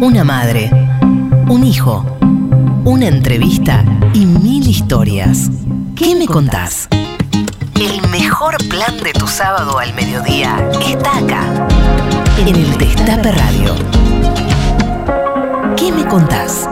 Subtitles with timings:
[0.00, 0.70] una madre,
[1.48, 2.04] un hijo,
[2.84, 5.48] una entrevista y mil historias.
[5.94, 6.88] ¿Qué me contás?
[7.74, 11.68] El mejor plan de tu sábado al mediodía está acá,
[12.38, 13.74] en el Destape Radio.
[15.76, 16.68] ¿Qué me contás?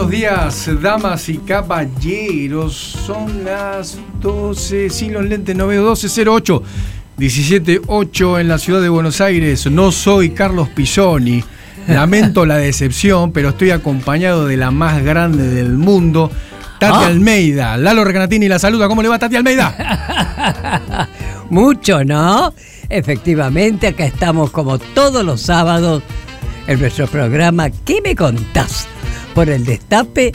[0.00, 2.74] Buenos días, damas y caballeros.
[2.74, 6.62] Son las 12, sin los lentes no veo, 12.08,
[7.18, 9.70] 17.08 en la ciudad de Buenos Aires.
[9.70, 11.44] No soy Carlos Pisoni.
[11.86, 16.30] Lamento la decepción, pero estoy acompañado de la más grande del mundo,
[16.78, 17.06] Tati Ah.
[17.08, 17.76] Almeida.
[17.76, 18.88] Lalo Recanatini la saluda.
[18.88, 21.08] ¿Cómo le va, Tati Almeida?
[21.50, 22.54] Mucho, ¿no?
[22.88, 26.02] Efectivamente, acá estamos como todos los sábados
[26.70, 28.86] en nuestro programa ¿Qué me contás?
[29.34, 30.32] Por el destape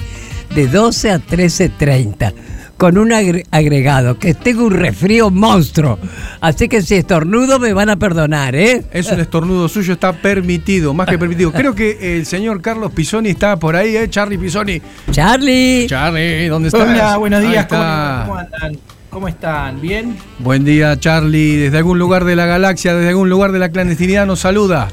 [0.54, 2.34] de 12 a 13.30
[2.78, 5.98] con un agre- agregado que tengo un resfrío monstruo.
[6.42, 8.84] Así que si estornudo me van a perdonar, ¿eh?
[8.92, 11.54] Es un estornudo suyo, está permitido, más que permitido.
[11.54, 14.10] Creo que el señor Carlos Pisoni está por ahí, ¿eh?
[14.10, 14.82] Charlie Pisoni.
[15.10, 15.88] Charlie.
[15.88, 16.82] Charlie, ¿dónde estás?
[16.90, 18.24] Hola, buenos días, ¿cómo, está.
[18.28, 18.80] cómo andan?
[19.10, 19.80] ¿Cómo están?
[19.82, 20.18] ¿Bien?
[20.40, 21.56] Buen día, Charlie.
[21.56, 24.90] Desde algún lugar de la galaxia, desde algún lugar de la clandestinidad nos saluda.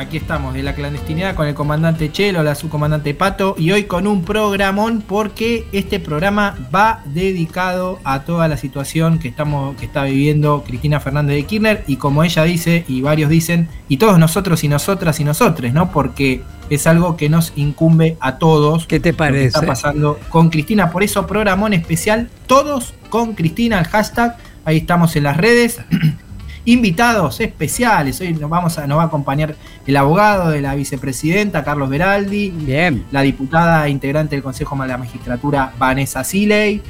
[0.00, 4.06] Aquí estamos de la clandestinidad con el comandante Chelo, la subcomandante Pato y hoy con
[4.06, 10.04] un programón porque este programa va dedicado a toda la situación que estamos que está
[10.04, 14.64] viviendo Cristina Fernández de Kirchner y como ella dice y varios dicen y todos nosotros
[14.64, 15.92] y nosotras y nosotres, ¿no?
[15.92, 18.86] Porque es algo que nos incumbe a todos.
[18.86, 19.46] ¿Qué te lo que parece?
[19.48, 20.90] está pasando con Cristina.
[20.90, 24.38] Por eso, programón especial, todos con Cristina, el hashtag.
[24.64, 25.78] Ahí estamos en las redes.
[26.70, 28.20] Invitados especiales.
[28.20, 32.50] Hoy nos, vamos a, nos va a acompañar el abogado de la vicepresidenta, Carlos Beraldi.
[32.50, 33.06] Bien.
[33.10, 36.80] La diputada integrante del Consejo de la Magistratura, Vanessa Siley.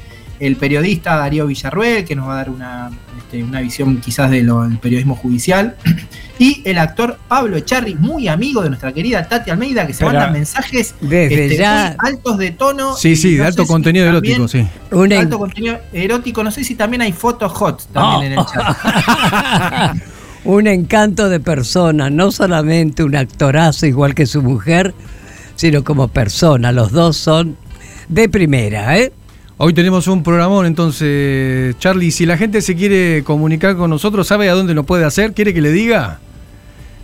[0.41, 4.51] El periodista Darío Villarruel, que nos va a dar una, este, una visión quizás del
[4.81, 5.77] periodismo judicial.
[6.39, 10.13] Y el actor Pablo Echarri, muy amigo de nuestra querida Tati Almeida, que se Pero
[10.13, 12.97] mandan mensajes desde este, ya- muy altos de tono.
[12.97, 14.67] Sí, sí, de no alto si contenido también- erótico, sí.
[14.97, 16.43] Un en- Alto contenido erótico.
[16.43, 18.33] No sé si también hay fotos hot también Oh.
[18.33, 19.97] en el chat.
[20.45, 24.95] un encanto de persona, no solamente un actorazo igual que su mujer,
[25.57, 26.73] sino como persona.
[26.73, 27.59] Los dos son
[28.09, 29.13] de primera, ¿eh?
[29.63, 34.49] Hoy tenemos un programón, entonces, Charlie, si la gente se quiere comunicar con nosotros, ¿sabe
[34.49, 35.35] a dónde lo puede hacer?
[35.35, 36.19] ¿Quiere que le diga?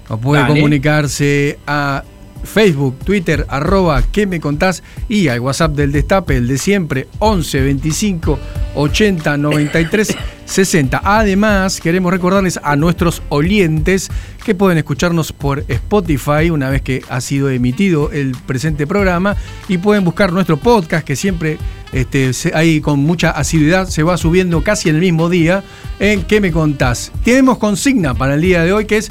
[0.09, 0.55] O puede Dale.
[0.55, 2.03] comunicarse a
[2.45, 4.83] Facebook, Twitter, arroba, ¿qué me contás?
[5.09, 8.39] Y al WhatsApp del Destape, el de siempre, 11 25
[8.75, 11.01] 80 93 60.
[11.05, 14.11] Además, queremos recordarles a nuestros oyentes
[14.45, 19.37] que pueden escucharnos por Spotify una vez que ha sido emitido el presente programa
[19.69, 21.59] y pueden buscar nuestro podcast que siempre
[21.93, 25.65] este, ahí con mucha asiduidad se va subiendo casi el mismo día
[25.99, 27.13] en ¿Qué me contás?
[27.25, 29.11] Tenemos consigna para el día de hoy que es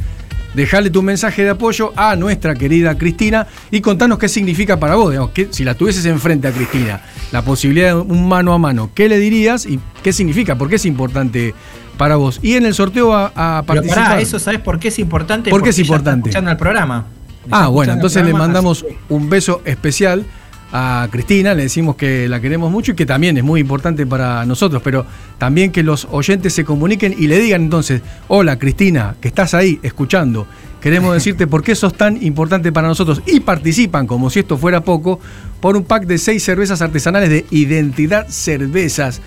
[0.55, 5.11] dejarle tu mensaje de apoyo a nuestra querida Cristina y contanos qué significa para vos,
[5.11, 7.01] digamos, que si la tuvieses enfrente a Cristina,
[7.31, 10.57] la posibilidad de un mano a mano, ¿qué le dirías y qué significa?
[10.57, 11.53] ¿Por qué es importante
[11.97, 12.39] para vos?
[12.41, 14.03] Y en el sorteo a, a Pero participar.
[14.09, 15.49] pará, eso sabes por qué es importante.
[15.49, 16.29] ¿Por qué es importante?
[16.29, 17.05] escuchando el programa.
[17.51, 20.25] Ah, bueno, entonces le mandamos un beso especial
[20.71, 24.45] a Cristina, le decimos que la queremos mucho y que también es muy importante para
[24.45, 25.05] nosotros, pero
[25.37, 29.79] también que los oyentes se comuniquen y le digan entonces, hola Cristina, que estás ahí
[29.83, 30.47] escuchando,
[30.81, 34.81] queremos decirte por qué sos tan importante para nosotros y participan, como si esto fuera
[34.81, 35.19] poco,
[35.59, 39.21] por un pack de seis cervezas artesanales de Identidad Cervezas,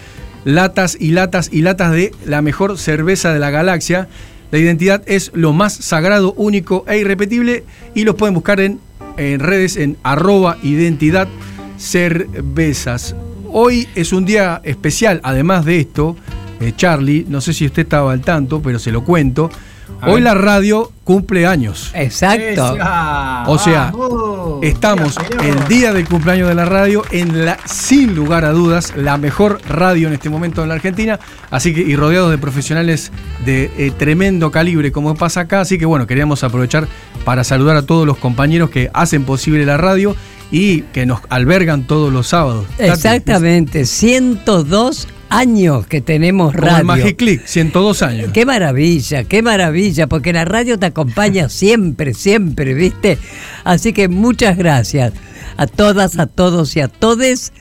[0.45, 4.09] latas y latas y latas de la mejor cerveza de la galaxia.
[4.51, 8.81] La identidad es lo más sagrado, único e irrepetible y los pueden buscar en,
[9.19, 11.29] en redes en arroba identidad
[11.77, 13.15] cervezas.
[13.51, 16.17] Hoy es un día especial, además de esto,
[16.61, 19.51] eh, Charlie, no sé si usted estaba al tanto, pero se lo cuento.
[20.01, 20.23] A Hoy ver.
[20.25, 21.91] la radio cumple años.
[21.95, 22.75] Exacto.
[22.77, 24.59] Esa, O sea, vamos.
[24.63, 29.17] Estamos el día del cumpleaños de la radio en la, sin lugar a dudas, la
[29.17, 31.19] mejor radio en este momento en la Argentina.
[31.51, 33.13] Así que, y rodeados de profesionales
[33.45, 35.61] de eh, tremendo calibre, como pasa acá.
[35.61, 36.87] Así que bueno, queríamos aprovechar
[37.25, 40.15] para saludar a todos los compañeros que hacen posible la radio
[40.51, 42.67] y que nos albergan todos los sábados.
[42.79, 46.85] Exactamente, 102 años que tenemos Como el radio.
[46.85, 48.31] Magiclick, 102 años.
[48.33, 53.19] Qué maravilla, qué maravilla, porque la radio te acompaña siempre, siempre, ¿viste?
[53.65, 55.13] Así que muchas gracias
[55.57, 57.53] a todas, a todos y a todes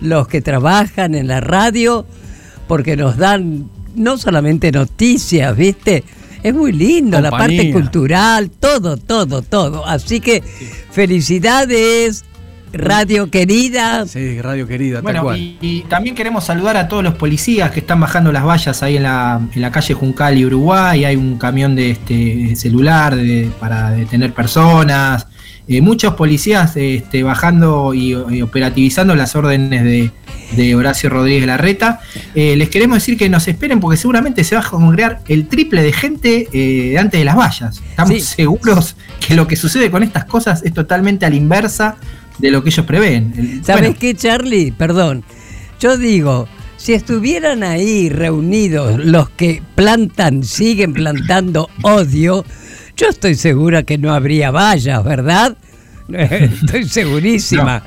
[0.00, 2.06] los que trabajan en la radio,
[2.66, 6.04] porque nos dan no solamente noticias, ¿viste?
[6.42, 9.86] Es muy lindo, la parte cultural, todo, todo, todo.
[9.86, 10.42] Así que
[10.90, 12.24] felicidades
[12.72, 14.06] Radio querida.
[14.06, 15.38] Sí, radio querida, tal Bueno, cual.
[15.38, 18.96] y, y también queremos saludar a todos los policías que están bajando las vallas ahí
[18.96, 21.04] en la, en la calle Juncal y Uruguay.
[21.04, 25.26] Hay un camión de este celular de- para detener personas.
[25.68, 30.10] Eh, muchos policías este, bajando y, y operativizando las órdenes de,
[30.56, 32.00] de Horacio Rodríguez Larreta.
[32.34, 35.82] Eh, les queremos decir que nos esperen porque seguramente se va a congregar el triple
[35.82, 37.80] de gente eh, antes de las vallas.
[37.90, 38.20] Estamos Sí.
[38.22, 41.96] seguros que lo que sucede con estas cosas es totalmente a la inversa
[42.38, 43.62] de lo que ellos prevén.
[43.64, 44.72] ¿Sabes bueno, qué, Charlie?
[44.72, 45.24] Perdón.
[45.80, 52.44] Yo digo, si estuvieran ahí reunidos los que plantan, siguen plantando odio,
[52.96, 55.56] yo estoy segura que no habría vallas, ¿verdad?
[56.08, 57.82] Estoy segurísima.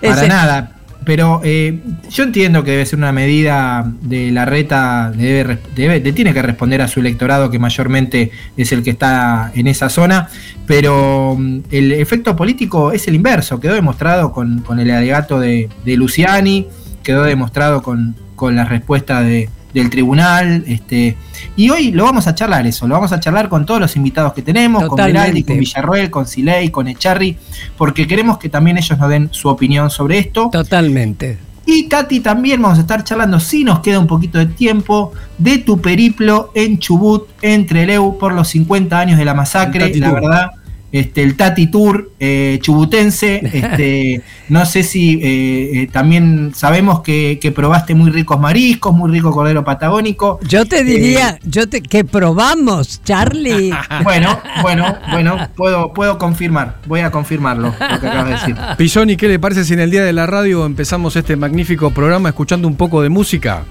[0.00, 0.79] Para Ese- nada.
[1.04, 1.78] Pero eh,
[2.10, 6.82] yo entiendo que debe ser una medida de la reta, debe, le tiene que responder
[6.82, 10.28] a su electorado, que mayormente es el que está en esa zona,
[10.66, 15.68] pero mm, el efecto político es el inverso, quedó demostrado con, con el alegato de,
[15.84, 16.66] de Luciani,
[17.02, 21.16] quedó demostrado con, con la respuesta de- del tribunal, este,
[21.56, 24.32] y hoy lo vamos a charlar eso, lo vamos a charlar con todos los invitados
[24.32, 25.20] que tenemos, con Totalmente.
[25.20, 27.36] Veraldi, con Villarroel, con Siley, con Echarri,
[27.76, 30.50] porque queremos que también ellos nos den su opinión sobre esto.
[30.50, 31.38] Totalmente.
[31.66, 35.58] Y Tati, también vamos a estar charlando, si nos queda un poquito de tiempo, de
[35.58, 39.94] tu periplo en Chubut, en Trelew, por los 50 años de la masacre.
[39.94, 40.50] La verdad,
[40.92, 43.40] este, el Tati Tour eh, chubutense.
[43.60, 49.10] Este, no sé si eh, eh, también sabemos que, que probaste muy ricos mariscos, muy
[49.10, 50.38] rico cordero patagónico.
[50.48, 53.72] Yo te diría, yo te, que probamos, Charlie.
[54.02, 58.56] Bueno, bueno, bueno, puedo, puedo confirmar, voy a confirmarlo, lo que acabas de decir.
[58.78, 62.30] Pisoni, ¿qué le parece si en el día de la radio empezamos este magnífico programa
[62.30, 63.64] escuchando un poco de música?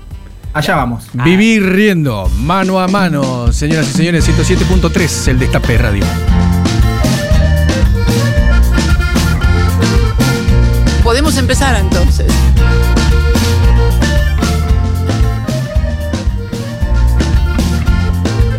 [0.53, 1.07] Allá vamos.
[1.13, 6.03] Vivir riendo, mano a mano, señoras y señores, 107.3, el Destape Radio.
[11.09, 12.31] Podemos empezar entonces.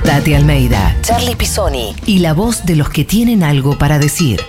[0.03, 4.41] Tati Almeida, Charlie Pisoni y la voz de los que tienen algo para decir.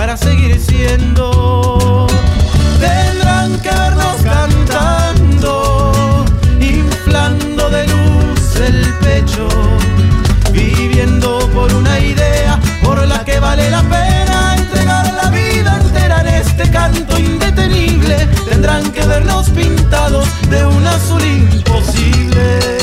[0.00, 2.06] Para seguir siendo.
[2.80, 6.24] Tendrán que vernos cantando
[6.58, 9.46] Inflando de luz el pecho
[10.52, 16.28] Viviendo por una idea por la que vale la pena Entregar la vida entera en
[16.28, 18.26] este canto indetenible.
[18.48, 22.79] Tendrán que vernos pintados de un azul imposible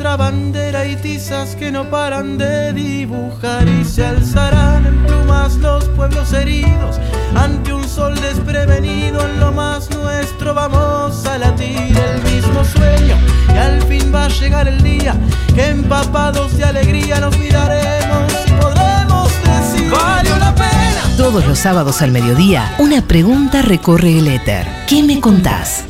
[0.00, 5.84] nuestra bandera y tizas que no paran de dibujar y se alzarán en plumas los
[5.90, 6.98] pueblos heridos
[7.34, 13.14] ante un sol desprevenido en lo más nuestro vamos a latir el mismo sueño
[13.52, 15.14] y al fin va a llegar el día
[15.54, 22.00] que empapados de alegría nos miraremos y podremos decir valió la pena Todos los sábados
[22.00, 24.66] al mediodía, una pregunta recorre el éter.
[24.88, 25.89] ¿Qué me contás?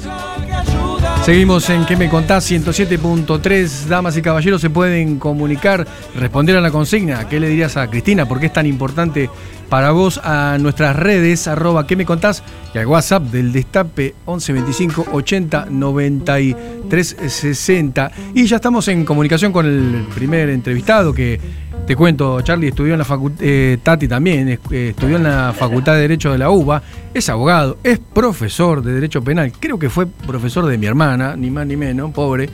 [1.31, 2.51] Seguimos en ¿Qué me contás?
[2.51, 3.87] 107.3.
[3.87, 7.29] Damas y caballeros se pueden comunicar, responder a la consigna.
[7.29, 8.27] ¿Qué le dirías a Cristina?
[8.27, 9.31] ¿Por qué es tan importante
[9.69, 10.21] para vos?
[10.25, 12.43] A nuestras redes, arroba ¿Qué me contás?
[12.75, 18.11] Y al WhatsApp del Destape 11 25 80 93 60.
[18.35, 21.39] Y ya estamos en comunicación con el primer entrevistado que
[21.91, 23.45] te cuento, Charlie estudió en la facultad,
[23.83, 26.81] Tati también, eh, estudió en la Facultad de Derecho de la UBA,
[27.13, 31.51] es abogado, es profesor de Derecho Penal, creo que fue profesor de mi hermana, ni
[31.51, 32.49] más ni menos, pobre,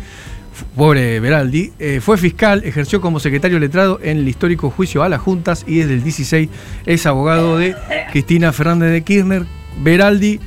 [0.74, 5.20] pobre Beraldi, eh, fue fiscal, ejerció como secretario letrado en el histórico juicio a las
[5.20, 6.48] juntas y desde el 16
[6.86, 7.76] es abogado de
[8.12, 9.44] Cristina Fernández de Kirchner.
[9.76, 10.40] Beraldi,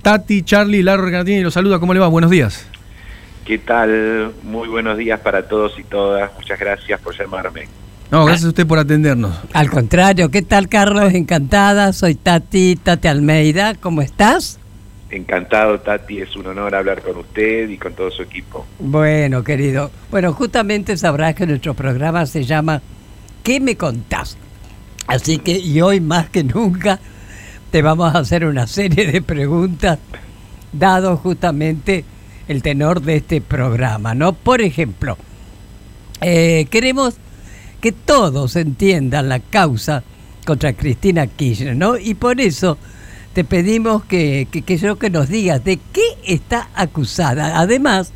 [0.00, 2.08] Tati, Charlie, Larro Recanatini los saluda, ¿cómo le va?
[2.08, 2.66] Buenos días.
[3.44, 4.32] ¿Qué tal?
[4.42, 6.32] Muy buenos días para todos y todas.
[6.38, 7.68] Muchas gracias por llamarme.
[8.10, 9.36] No, gracias a usted por atendernos.
[9.52, 11.12] Al contrario, ¿qué tal Carlos?
[11.12, 14.60] Encantada, soy Tati, Tati Almeida, ¿cómo estás?
[15.10, 16.20] Encantado, Tati.
[16.20, 18.64] Es un honor hablar con usted y con todo su equipo.
[18.78, 19.90] Bueno, querido.
[20.10, 22.80] Bueno, justamente sabrás que nuestro programa se llama
[23.42, 24.36] ¿Qué me contás?
[25.08, 27.00] Así que, y hoy más que nunca,
[27.70, 29.98] te vamos a hacer una serie de preguntas,
[30.72, 32.04] dado justamente
[32.46, 34.32] el tenor de este programa, ¿no?
[34.32, 35.16] Por ejemplo,
[36.20, 37.18] eh, queremos
[37.80, 40.02] que todos entiendan la causa
[40.44, 41.98] contra Cristina Kirchner, ¿no?
[41.98, 42.78] Y por eso
[43.32, 47.58] te pedimos que, que, que yo que nos digas de qué está acusada.
[47.58, 48.12] Además,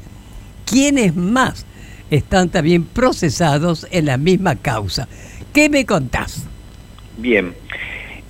[0.65, 1.67] quiénes más
[2.11, 5.09] están también procesados en la misma causa.
[5.53, 6.47] ¿Qué me contás?
[7.19, 7.55] Bien,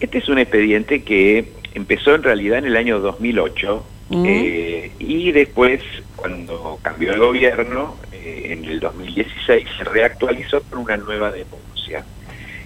[0.00, 4.24] este es un expediente que empezó en realidad en el año 2008 Mm.
[4.26, 5.80] eh, y después,
[6.16, 12.04] cuando cambió el gobierno, en el 2016 se reactualizó con una nueva denuncia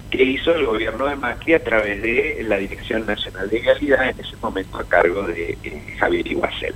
[0.09, 4.19] que hizo el gobierno de Macri a través de la Dirección Nacional de Legalidad, en
[4.19, 6.75] ese momento a cargo de eh, Javier Iguacel.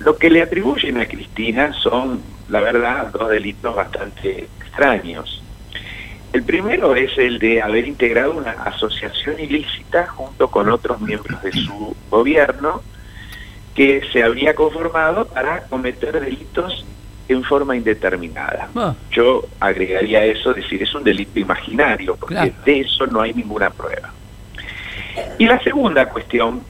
[0.00, 5.42] Lo que le atribuyen a Cristina son, la verdad, dos delitos bastante extraños.
[6.32, 11.52] El primero es el de haber integrado una asociación ilícita junto con otros miembros de
[11.52, 12.82] su gobierno
[13.74, 16.84] que se habría conformado para cometer delitos
[17.28, 18.68] en forma indeterminada.
[18.74, 18.94] Ah.
[19.10, 22.52] Yo agregaría eso, decir, es un delito imaginario, porque Claro.
[22.64, 24.12] de eso no hay ninguna prueba.
[25.38, 26.62] Y la segunda cuestión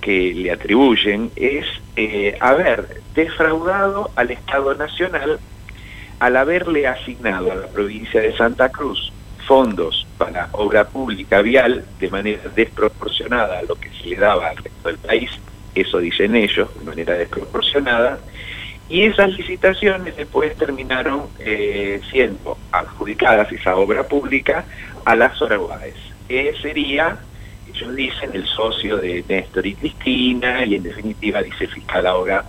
[0.00, 5.38] que le atribuyen es eh, haber defraudado al Estado Nacional
[6.20, 9.12] al haberle asignado a la provincia de Santa Cruz
[9.46, 14.56] fondos para obra pública vial de manera desproporcionada a lo que se le daba al
[14.56, 15.30] resto del país,
[15.74, 18.18] eso dicen ellos, de manera desproporcionada,
[18.88, 24.64] y esas licitaciones después terminaron eh, siendo adjudicadas, esa obra pública,
[25.04, 25.94] a las Oraguaes.
[26.26, 27.18] que sería,
[27.72, 32.44] ellos dicen, el socio de Néstor y Cristina, y en definitiva, dice el fiscal ahora,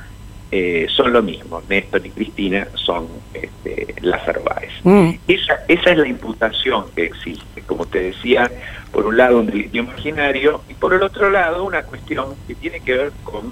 [0.52, 4.74] eh, son lo mismo, Néstor y Cristina son este, las Arbaes.
[4.84, 5.12] Mm.
[5.28, 8.50] Esa, esa es la imputación que existe, como te decía,
[8.92, 12.80] por un lado un delito imaginario y por el otro lado una cuestión que tiene
[12.80, 13.52] que ver con,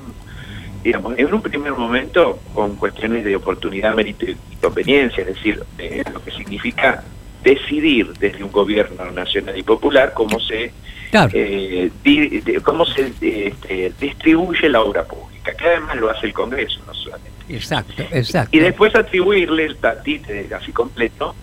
[0.84, 6.04] digamos, en un primer momento con cuestiones de oportunidad, mérito y conveniencia, es decir, de
[6.14, 7.04] lo que significa
[7.44, 10.72] decidir desde un gobierno nacional y popular cómo se
[11.12, 11.32] Claro.
[11.34, 16.34] eh, di- de- cómo se este, distribuye la obra pública, que además lo hace el
[16.34, 17.32] Congreso, no solamente.
[17.50, 18.56] Exacto, exacto.
[18.56, 21.34] Y después atribuirle el tatite así completo,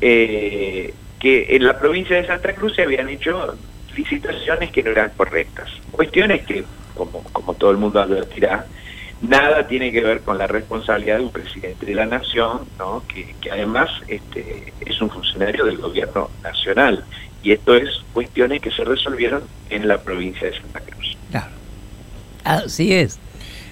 [0.00, 3.56] eh, que en la provincia de Santa Cruz se habían hecho
[3.96, 5.70] licitaciones que no eran correctas.
[5.92, 6.64] Cuestiones que,
[6.96, 8.66] como, como todo el mundo advertirá,
[9.22, 13.02] nada tiene que ver con la responsabilidad de un presidente de la nación, ¿no?
[13.08, 17.04] que, que además este, es un funcionario del gobierno nacional.
[17.42, 21.16] Y esto es cuestiones que se resolvieron en la provincia de Santa Cruz.
[21.30, 21.46] Claro.
[22.44, 23.18] Así es.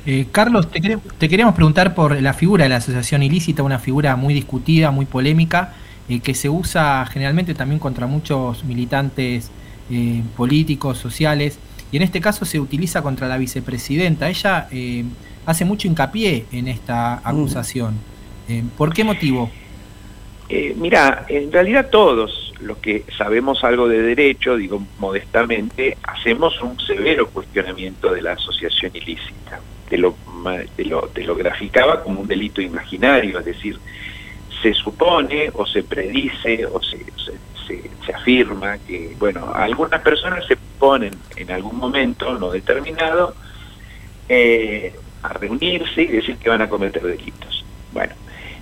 [0.06, 3.78] Eh, Carlos, te, quere- te queríamos preguntar por la figura de la asociación ilícita, una
[3.78, 5.74] figura muy discutida, muy polémica,
[6.08, 9.50] eh, que se usa generalmente también contra muchos militantes
[9.90, 11.58] eh, políticos, sociales,
[11.94, 14.28] y en este caso se utiliza contra la vicepresidenta.
[14.28, 15.04] Ella eh,
[15.46, 18.00] hace mucho hincapié en esta acusación.
[18.48, 19.48] Eh, ¿Por qué motivo?
[20.48, 26.80] Eh, mira, en realidad todos los que sabemos algo de derecho, digo modestamente, hacemos un
[26.80, 29.60] severo cuestionamiento de la asociación ilícita.
[29.88, 30.16] Te lo,
[30.74, 33.78] te lo, te lo graficaba como un delito imaginario, es decir,
[34.60, 40.56] se supone o se predice o se, se, se, afirma que, bueno, algunas personas se
[40.78, 43.34] ponen en algún momento no determinado
[44.28, 47.64] eh, a reunirse y decir que van a cometer delitos.
[47.92, 48.14] Bueno,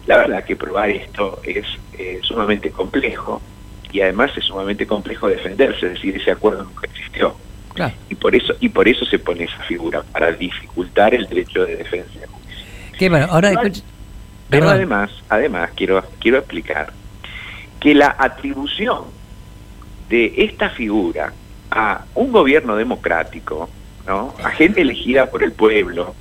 [0.07, 1.67] la verdad que probar esto es
[1.99, 3.41] eh, sumamente complejo
[3.93, 7.35] y además es sumamente complejo defenderse, es decir, ese acuerdo nunca existió.
[7.75, 7.95] Claro.
[8.11, 11.77] Y por eso y por eso se pone esa figura para dificultar el derecho de
[11.77, 12.21] defensa.
[12.99, 13.53] Qué bueno, ahora
[14.51, 16.93] Pero- además, además quiero quiero explicar
[17.83, 19.07] que la atribución
[20.09, 21.33] de esta figura
[21.69, 23.69] a un gobierno democrático,
[24.07, 24.35] ¿no?
[24.43, 26.15] a gente elegida por el pueblo,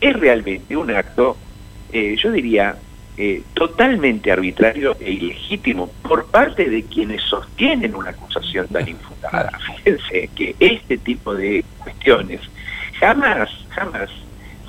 [0.00, 1.36] es realmente un acto,
[1.92, 2.76] eh, yo diría,
[3.16, 9.56] eh, totalmente arbitrario e ilegítimo por parte de quienes sostienen una acusación tan infundada.
[9.76, 12.40] Fíjense que este tipo de cuestiones
[12.98, 14.10] jamás, jamás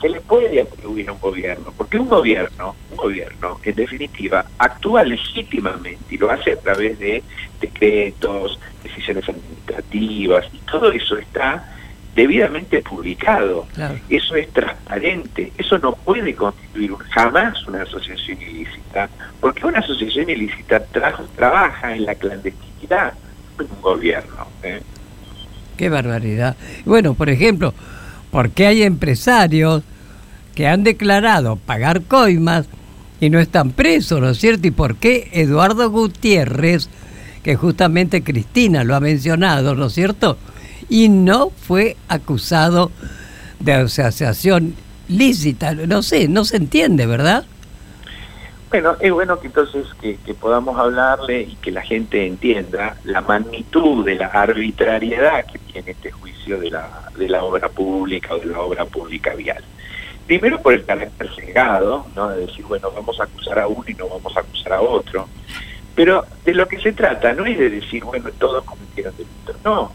[0.04, 5.02] se le puede atribuir a un gobierno, porque un gobierno, un gobierno, en definitiva, actúa
[5.06, 7.24] legítimamente y lo hace a través de
[7.62, 11.74] decretos, decisiones administrativas, y todo eso está
[12.14, 13.66] debidamente publicado.
[13.74, 13.96] Claro.
[14.10, 20.86] Eso es transparente, eso no puede constituir jamás una asociación ilícita, porque una asociación ilícita
[20.92, 23.14] tra- trabaja en la clandestinidad,
[23.58, 24.48] en un gobierno.
[24.64, 24.82] ¿eh?
[25.78, 26.58] Qué barbaridad.
[26.84, 27.74] Bueno, por ejemplo,
[28.32, 29.84] ¿por qué hay empresarios
[30.56, 32.68] que han declarado pagar coimas
[33.20, 34.68] y no están presos, ¿no es cierto?
[34.68, 36.90] ¿Y por qué Eduardo Gutiérrez,
[37.42, 40.38] que justamente Cristina lo ha mencionado, ¿no es cierto?
[40.90, 42.92] Y no fue acusado
[43.60, 44.76] de asociación
[45.08, 45.74] lícita.
[45.74, 47.46] No sé, no se entiende, ¿verdad?
[48.70, 54.04] Bueno, es bueno que entonces que, podamos hablarle y que la gente entienda la magnitud
[54.04, 58.48] de la arbitrariedad que tiene este juicio de la, de la obra pública o de
[58.48, 59.64] la obra pública vial.
[60.28, 62.30] Primero por el carácter cegado, ¿no?
[62.30, 65.28] de decir, bueno, vamos a acusar a uno y no vamos a acusar a otro.
[65.96, 69.92] Pero de lo que se trata no es de decir, bueno, todos cometieron delitos, no.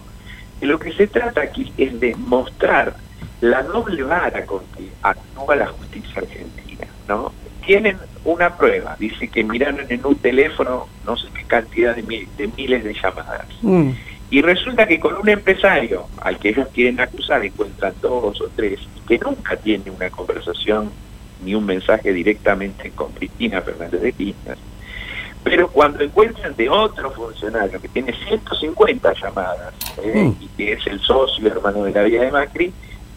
[0.60, 2.94] De lo que se trata aquí es de mostrar
[3.40, 7.32] la doble vara con que actúa la justicia argentina, ¿no?
[7.64, 12.26] Tienen una prueba, dice que miraron en un teléfono no sé qué cantidad de, mi-
[12.36, 13.46] de miles de llamadas.
[13.62, 13.90] Mm,
[14.30, 18.80] Y resulta que con un empresario al que ellos quieren acusar encuentran dos o tres
[19.06, 20.90] que nunca tiene una conversación
[21.42, 24.58] ni un mensaje directamente con Cristina Fernández de Kirchner.
[25.44, 30.24] Pero cuando encuentran de otro funcionario que tiene 150 llamadas ¿eh?
[30.24, 30.42] Mm.
[30.42, 32.72] y que es el socio hermano de la vida de Macri,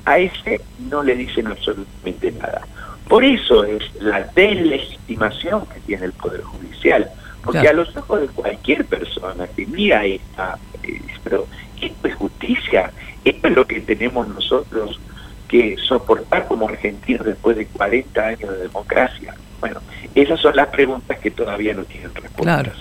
[0.06, 2.62] a ese no le dicen absolutamente nada.
[3.08, 7.10] Por eso es la deslegitimación que tiene el Poder Judicial.
[7.44, 7.82] Porque Claro.
[7.82, 11.48] a los ojos de cualquier persona que mira esta, eh, pero
[11.82, 12.92] esto es justicia,
[13.26, 15.00] esto es lo que tenemos nosotros
[15.48, 19.36] que soportar como argentinos después de 40 años de democracia.
[19.60, 19.82] Bueno,
[20.16, 22.42] esas son las preguntas que todavía no tienen respuestas.
[22.42, 22.72] Claro.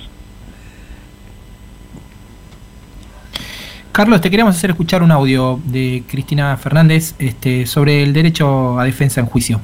[3.92, 8.85] Carlos, te queríamos hacer escuchar un audio de Cristina Fernández este, sobre el derecho a
[8.85, 9.61] defensa en juicio.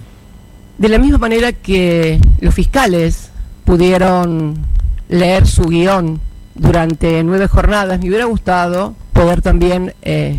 [0.78, 3.30] De la misma manera que los fiscales
[3.64, 4.56] pudieron
[5.08, 6.20] leer su guion
[6.54, 10.38] durante nueve jornadas, me hubiera gustado poder también eh,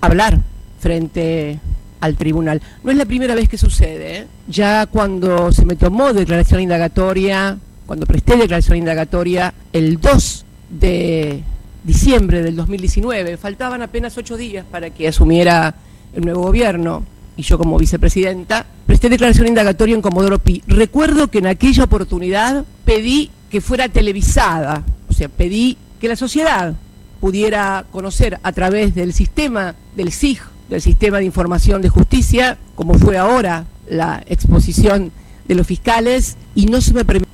[0.00, 0.40] hablar
[0.78, 1.60] frente
[2.00, 2.60] al tribunal.
[2.82, 4.18] No es la primera vez que sucede.
[4.18, 4.26] ¿eh?
[4.48, 11.42] Ya cuando se me tomó declaración indagatoria, cuando presté declaración indagatoria, el 2 de
[11.84, 15.74] diciembre del 2019, faltaban apenas ocho días para que asumiera
[16.14, 17.04] el nuevo gobierno
[17.36, 20.62] y yo como vicepresidenta, presté declaración indagatoria en Comodoro Pi.
[20.66, 26.74] Recuerdo que en aquella oportunidad pedí que fuera televisada, o sea, pedí que la sociedad
[27.22, 32.98] pudiera conocer a través del sistema del SIG, del Sistema de Información de Justicia, como
[32.98, 35.10] fue ahora la exposición
[35.48, 37.32] de los fiscales, y no se me permitió.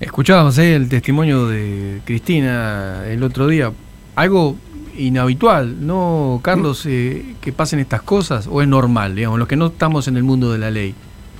[0.00, 3.72] Escuchábamos ahí el testimonio de Cristina el otro día.
[4.14, 4.56] Algo
[4.96, 8.48] inhabitual, ¿no, Carlos, eh, que pasen estas cosas?
[8.50, 10.94] ¿O es normal, digamos, los que no estamos en el mundo de la ley?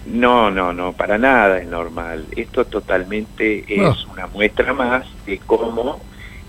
[0.06, 2.26] No, no, no, para nada es normal.
[2.36, 6.00] Esto totalmente es una muestra más de cómo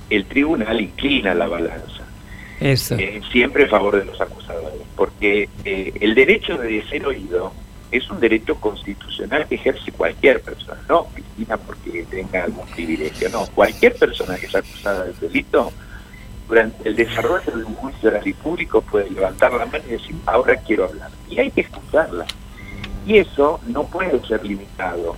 [0.10, 2.04] el tribunal inclina la balanza.
[2.60, 2.96] Eso.
[2.98, 7.54] eh, siempre a favor de los acusadores, porque eh, el derecho de ser oído
[7.91, 13.46] es un derecho constitucional que ejerce cualquier persona, no Cristina porque tenga algún privilegio, no,
[13.54, 15.72] cualquier persona que es acusada del delito,
[16.48, 20.15] durante el desarrollo de un juicio oral y público puede levantar la mano y decir,
[20.26, 22.26] ahora quiero hablar, y hay que escucharla.
[23.08, 25.15] Y eso no puede ser limitado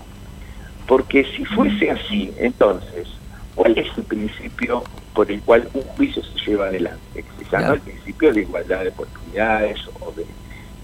[0.87, 3.07] Porque si fuese así, entonces,
[3.55, 7.25] ¿cuál es el principio por el cual un juicio se lleva adelante?
[7.37, 10.25] Quizás no el principio de igualdad de oportunidades o de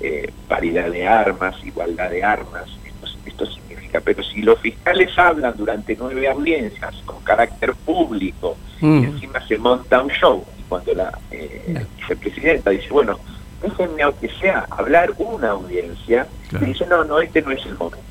[0.02, 2.66] eh, paridad de armas, igualdad de armas.
[2.86, 9.04] Esto, esto significa, pero si los fiscales hablan durante nueve audiencias con carácter público Mm.
[9.04, 13.20] y encima se monta un show, y cuando la eh, vicepresidenta dice, bueno,
[13.62, 16.66] déjenme aunque sea hablar una audiencia, Claro.
[16.66, 18.06] y dice, no, no, este no es el momento.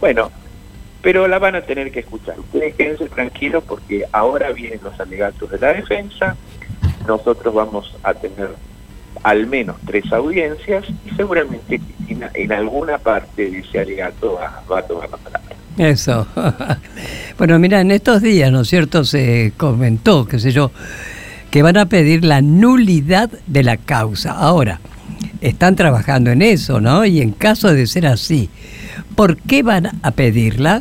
[0.00, 0.30] Bueno,
[1.00, 2.38] pero la van a tener que escuchar.
[2.38, 6.36] Ustedes quédense tranquilos porque ahora vienen los alegatos de la defensa,
[7.06, 8.50] nosotros vamos a tener
[9.22, 14.78] al menos tres audiencias y seguramente Cristina en alguna parte de ese alegato va, va
[14.80, 15.56] a tomar la palabra.
[15.78, 16.26] Eso.
[17.38, 19.04] bueno, mira, en estos días, ¿no es cierto?
[19.04, 20.70] Se comentó, qué sé yo,
[21.52, 24.32] que van a pedir la nulidad de la causa.
[24.32, 24.80] Ahora,
[25.42, 27.04] están trabajando en eso, ¿no?
[27.04, 28.48] Y en caso de ser así,
[29.14, 30.80] ¿por qué van a pedirla?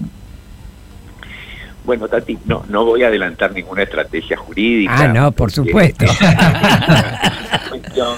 [1.84, 4.96] Bueno, Tati, no, no voy a adelantar ninguna estrategia jurídica.
[4.98, 6.06] Ah, no, por supuesto.
[6.06, 8.18] Es una cuestión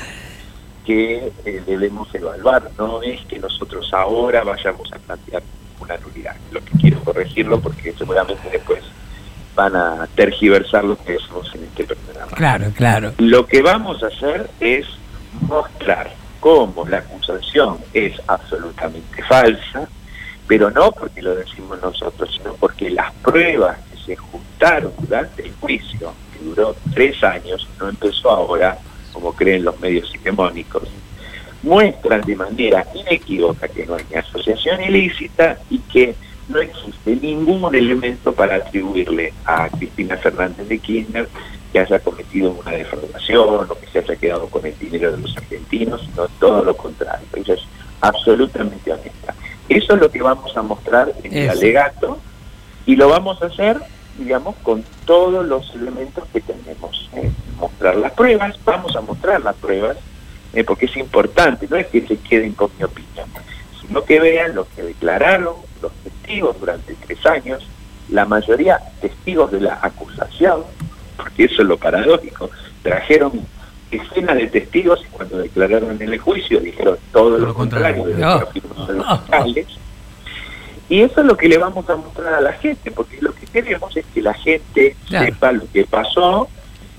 [0.86, 2.70] que eh, debemos evaluar.
[2.78, 5.42] No es que nosotros ahora vayamos a plantear
[5.80, 6.36] una nulidad.
[6.52, 8.84] Lo que quiero corregirlo porque seguramente después
[9.56, 12.32] van a tergiversar lo que decimos en este programa.
[12.32, 13.13] Claro, claro.
[13.18, 14.86] Lo que vamos a hacer es
[15.42, 19.88] mostrar cómo la acusación es absolutamente falsa,
[20.48, 25.54] pero no porque lo decimos nosotros, sino porque las pruebas que se juntaron durante el
[25.56, 28.78] juicio, que duró tres años, no empezó ahora,
[29.13, 30.84] como creen los medios hegemónicos,
[31.62, 36.13] muestran de manera inequívoca que no hay ni asociación ilícita y que
[36.50, 41.30] no existe ningún elemento para atribuirle a Cristina Fernández de Kirchner
[41.72, 45.36] que haya cometido una defraudación o que se haya quedado con el dinero de los
[45.36, 47.26] argentinos, sino todo lo contrario.
[47.34, 47.62] Ella es
[48.02, 49.34] absolutamente honesta.
[49.70, 52.20] Eso es lo que vamos a mostrar en el alegato
[52.86, 53.80] y lo vamos a hacer,
[54.18, 57.10] digamos, con todos los elementos que tenemos.
[57.16, 57.32] ¿eh?
[57.58, 59.98] Mostrar las pruebas, vamos a mostrar las pruebas,
[60.54, 60.64] ¿eh?
[60.64, 63.30] porque es importante, no es que se queden con mi opinión,
[63.82, 65.56] sino que vean lo que declararon
[66.24, 67.64] testigos durante tres años,
[68.10, 70.64] la mayoría testigos de la acusación,
[71.18, 72.50] porque eso es lo paradójico,
[72.82, 73.32] trajeron
[73.92, 78.04] escenas de testigos y cuando declararon en el juicio dijeron todo lo, Lo contrario.
[78.04, 78.94] contrario de No.
[78.96, 79.68] los fiscales.
[80.90, 83.46] Y eso es lo que le vamos a mostrar a la gente, porque lo que
[83.48, 85.26] queremos es que la gente Claro.
[85.26, 86.48] sepa lo que pasó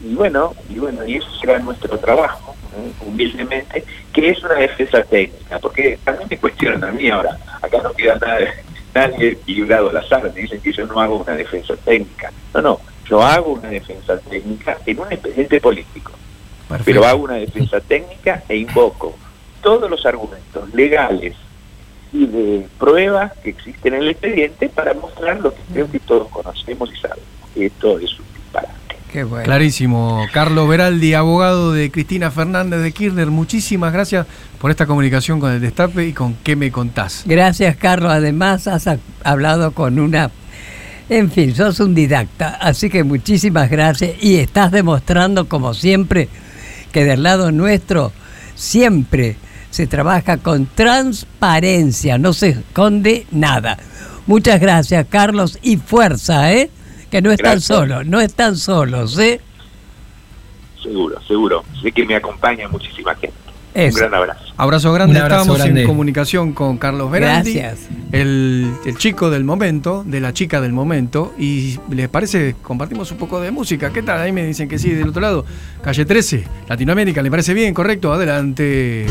[0.04, 2.92] y bueno, y bueno, y eso será nuestro trabajo, ¿eh?
[3.06, 7.92] humildemente, que es una defensa técnica, porque también me cuestionan a mí ahora, acá no
[7.92, 8.38] queda nada,
[8.94, 12.32] nadie equilibrado al azar, me dicen que yo no hago una defensa técnica.
[12.54, 16.12] No, no, yo hago una defensa técnica en un expediente político,
[16.68, 16.84] Perfecto.
[16.84, 19.16] pero hago una defensa técnica e invoco
[19.62, 21.34] todos los argumentos legales
[22.12, 26.28] y de pruebas que existen en el expediente para mostrar lo que creo que todos
[26.28, 28.33] conocemos y sabemos, que esto es un.
[29.14, 29.44] Qué bueno.
[29.44, 30.26] Clarísimo.
[30.32, 34.26] Carlos Beraldi, abogado de Cristina Fernández de Kirchner, muchísimas gracias
[34.60, 37.22] por esta comunicación con el Destape y con qué me contás.
[37.24, 38.10] Gracias, Carlos.
[38.12, 40.32] Además, has ha- hablado con una...
[41.08, 46.28] En fin, sos un didacta, así que muchísimas gracias y estás demostrando, como siempre,
[46.90, 48.10] que del lado nuestro
[48.56, 49.36] siempre
[49.70, 53.76] se trabaja con transparencia, no se esconde nada.
[54.26, 56.68] Muchas gracias, Carlos, y fuerza, ¿eh?
[57.14, 57.64] Que no están Gracias.
[57.78, 59.40] solos, no están solos, ¿eh?
[60.82, 61.64] Seguro, seguro.
[61.80, 63.36] Sé que me acompaña muchísima gente.
[63.72, 63.94] Eso.
[63.98, 64.44] Un gran abrazo.
[64.56, 65.82] Abrazo grande, abrazo estábamos grande.
[65.82, 67.88] en comunicación con Carlos Beraldi, Gracias.
[68.10, 73.18] el, el chico del momento, de la chica del momento, y les parece, compartimos un
[73.18, 74.20] poco de música, ¿qué tal?
[74.20, 75.44] Ahí me dicen que sí, del otro lado,
[75.82, 77.74] calle 13, Latinoamérica, ¿le parece bien?
[77.74, 79.06] Correcto, adelante.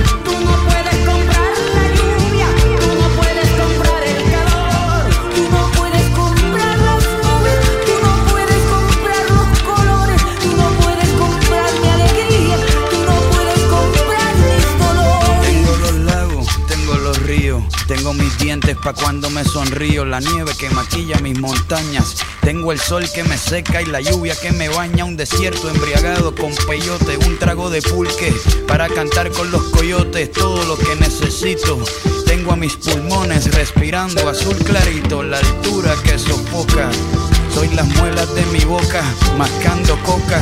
[18.14, 23.06] Mis dientes pa' cuando me sonrío, la nieve que maquilla mis montañas, tengo el sol
[23.14, 27.38] que me seca y la lluvia que me baña, un desierto embriagado con peyote, un
[27.40, 28.34] trago de pulque
[28.68, 31.84] para cantar con los coyotes, todo lo que necesito.
[32.26, 36.90] Tengo a mis pulmones respirando azul clarito, la altura que sofoca.
[37.54, 39.04] Soy las muelas de mi boca,
[39.38, 40.42] mascando coca.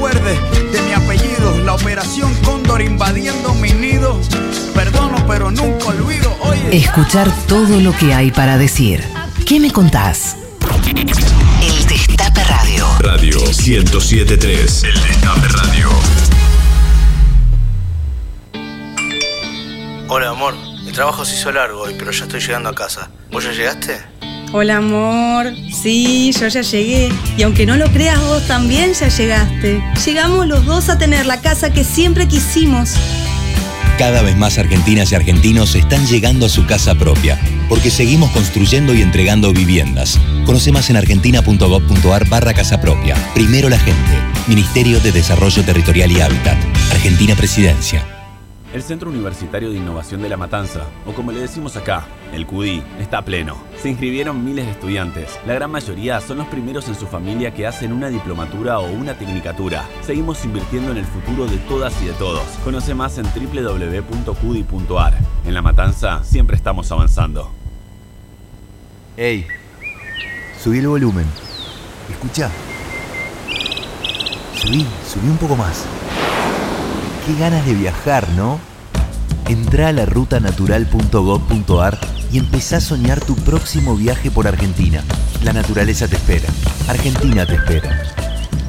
[0.00, 1.58] Recuerdes de mi apellido.
[1.64, 4.18] La operación Cóndor invadiendo mi nido.
[4.74, 6.34] Perdono, pero nunca olvido.
[6.40, 6.78] Oye.
[6.78, 9.04] Escuchar todo lo que hay para decir.
[9.46, 10.36] ¿Qué me contás?
[11.60, 12.86] El Destape Radio.
[13.00, 14.84] Radio 1073.
[14.84, 15.88] El Destape Radio.
[20.08, 20.54] Hola amor,
[20.86, 23.10] el trabajo se hizo largo hoy, pero ya estoy llegando a casa.
[23.30, 24.00] ¿Vos ya llegaste?
[24.52, 27.08] Hola amor, sí, yo ya llegué.
[27.36, 29.82] Y aunque no lo creas, vos también ya llegaste.
[30.04, 32.94] Llegamos los dos a tener la casa que siempre quisimos.
[33.98, 37.38] Cada vez más argentinas y argentinos están llegando a su casa propia,
[37.68, 40.18] porque seguimos construyendo y entregando viviendas.
[40.46, 43.14] Conoce más en argentina.gov.ar barra casa propia.
[43.34, 44.12] Primero la gente.
[44.46, 46.56] Ministerio de Desarrollo Territorial y Hábitat.
[46.92, 48.02] Argentina Presidencia.
[48.72, 52.82] El Centro Universitario de Innovación de La Matanza, o como le decimos acá, el CUDI,
[52.98, 53.56] está pleno.
[53.80, 55.38] Se inscribieron miles de estudiantes.
[55.46, 59.14] La gran mayoría son los primeros en su familia que hacen una diplomatura o una
[59.14, 59.84] tecnicatura.
[60.02, 62.42] Seguimos invirtiendo en el futuro de todas y de todos.
[62.64, 65.18] Conoce más en www.cudi.ar.
[65.44, 67.50] En La Matanza siempre estamos avanzando.
[69.16, 69.46] Ey,
[70.62, 71.26] subí el volumen.
[72.10, 72.50] Escucha.
[74.56, 75.84] Subí, subí un poco más.
[77.26, 78.69] Qué ganas de viajar, ¿no?
[79.50, 81.98] Entrá a la rutanatural.gov.ar
[82.30, 85.02] y empezá a soñar tu próximo viaje por Argentina.
[85.42, 86.48] La naturaleza te espera.
[86.86, 88.00] Argentina te espera.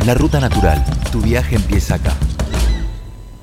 [0.07, 0.83] La Ruta Natural.
[1.11, 2.15] Tu viaje empieza acá.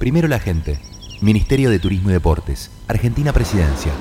[0.01, 0.81] Primero la gente.
[1.21, 2.73] Ministerio de Turismo y Deportes.
[2.89, 3.93] Argentina Presidencia.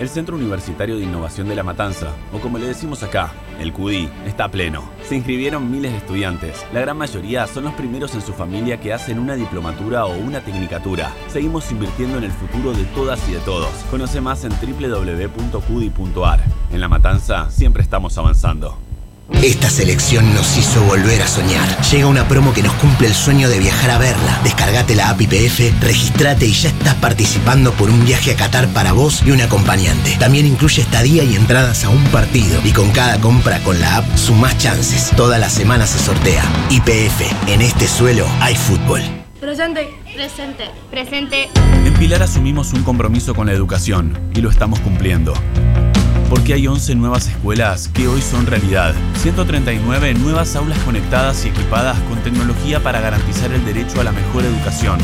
[0.00, 4.08] El Centro Universitario de Innovación de La Matanza, o como le decimos acá, el CUDI,
[4.26, 4.82] está pleno.
[5.02, 6.66] Se inscribieron miles de estudiantes.
[6.72, 10.40] La gran mayoría son los primeros en su familia que hacen una diplomatura o una
[10.40, 11.12] tecnicatura.
[11.28, 13.70] Seguimos invirtiendo en el futuro de todas y de todos.
[13.90, 16.40] Conoce más en www.cudi.ar.
[16.72, 18.91] En La Matanza siempre estamos avanzando.
[19.42, 21.80] Esta selección nos hizo volver a soñar.
[21.90, 24.40] Llega una promo que nos cumple el sueño de viajar a verla.
[24.44, 28.92] Descargate la app IPF, registrate y ya estás participando por un viaje a Qatar para
[28.92, 30.16] vos y un acompañante.
[30.18, 32.60] También incluye estadía y entradas a un partido.
[32.64, 35.10] Y con cada compra con la app sumás chances.
[35.16, 36.44] Toda la semana se sortea.
[36.70, 39.02] IPF, en este suelo hay fútbol.
[39.40, 39.88] Presente.
[40.14, 40.70] Presente.
[40.90, 41.48] Presente.
[41.84, 45.34] En Pilar asumimos un compromiso con la educación y lo estamos cumpliendo.
[46.32, 48.94] Porque hay 11 nuevas escuelas que hoy son realidad.
[49.16, 54.42] 139 nuevas aulas conectadas y equipadas con tecnología para garantizar el derecho a la mejor
[54.42, 54.98] educación.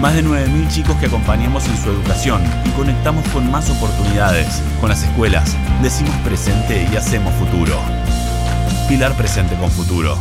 [0.00, 4.62] Más de 9.000 chicos que acompañamos en su educación y conectamos con más oportunidades.
[4.80, 7.76] Con las escuelas, decimos presente y hacemos futuro.
[8.88, 10.16] Pilar presente con futuro.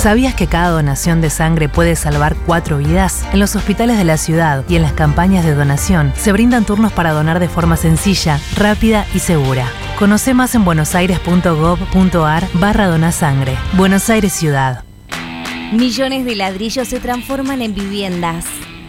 [0.00, 3.22] ¿Sabías que cada donación de sangre puede salvar cuatro vidas?
[3.34, 6.90] En los hospitales de la ciudad y en las campañas de donación se brindan turnos
[6.90, 9.70] para donar de forma sencilla, rápida y segura.
[9.98, 13.58] Conoce más en buenosaires.gov.ar barra donasangre.
[13.74, 14.84] Buenos Aires Ciudad.
[15.70, 18.46] Millones de ladrillos se transforman en viviendas.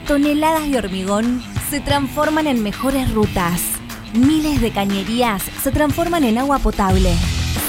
[0.08, 3.62] Toneladas de hormigón se transforman en mejores rutas.
[4.14, 7.14] Miles de cañerías se transforman en agua potable.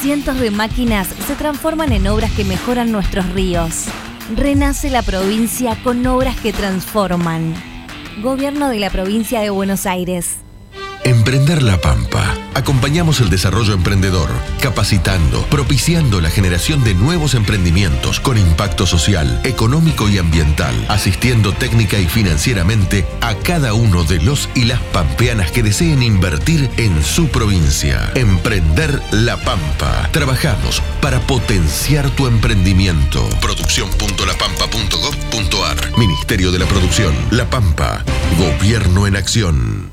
[0.03, 3.85] Cientos de máquinas se transforman en obras que mejoran nuestros ríos.
[4.35, 7.55] Renace la provincia con obras que transforman.
[8.21, 10.42] Gobierno de la provincia de Buenos Aires.
[11.05, 12.35] Emprender la Pampa.
[12.55, 20.09] Acompañamos el desarrollo emprendedor, capacitando, propiciando la generación de nuevos emprendimientos con impacto social, económico
[20.09, 25.65] y ambiental, asistiendo técnica y financieramente a cada uno de los y las pampeanas que
[25.65, 28.13] deseen invertir en su provincia.
[28.15, 30.09] Emprender la Pampa.
[30.13, 33.29] Trabajamos para potenciar tu emprendimiento.
[33.41, 37.13] Producción.lapampa.gov.ar Ministerio de la Producción.
[37.31, 38.05] La Pampa.
[38.39, 39.92] Gobierno en acción.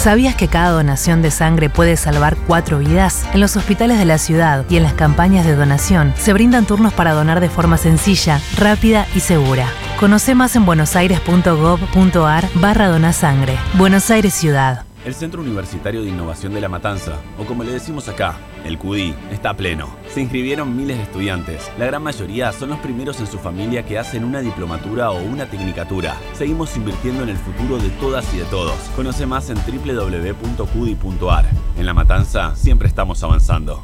[0.00, 3.26] ¿Sabías que cada donación de sangre puede salvar cuatro vidas?
[3.34, 6.94] En los hospitales de la ciudad y en las campañas de donación se brindan turnos
[6.94, 9.68] para donar de forma sencilla, rápida y segura.
[9.98, 13.58] Conoce más en buenosaires.gov.ar barra donasangre.
[13.74, 14.86] Buenos Aires Ciudad.
[15.02, 18.36] El Centro Universitario de Innovación de La Matanza, o como le decimos acá,
[18.66, 19.88] el CUDI, está pleno.
[20.12, 21.70] Se inscribieron miles de estudiantes.
[21.78, 25.46] La gran mayoría son los primeros en su familia que hacen una diplomatura o una
[25.46, 26.18] tecnicatura.
[26.34, 28.76] Seguimos invirtiendo en el futuro de todas y de todos.
[28.94, 31.46] Conoce más en www.cudi.ar.
[31.78, 33.82] En La Matanza siempre estamos avanzando.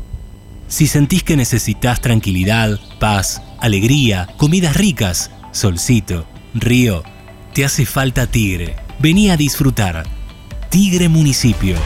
[0.69, 7.05] Si sentís que necesitas tranquilidad, paz, alegría, comidas ricas, solcito, río,
[7.55, 8.77] te hace falta Tigre.
[8.99, 10.16] Vení a disfrutar.
[10.69, 11.77] Tigre Municipio.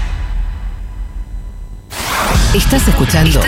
[2.55, 3.41] Estás escuchando.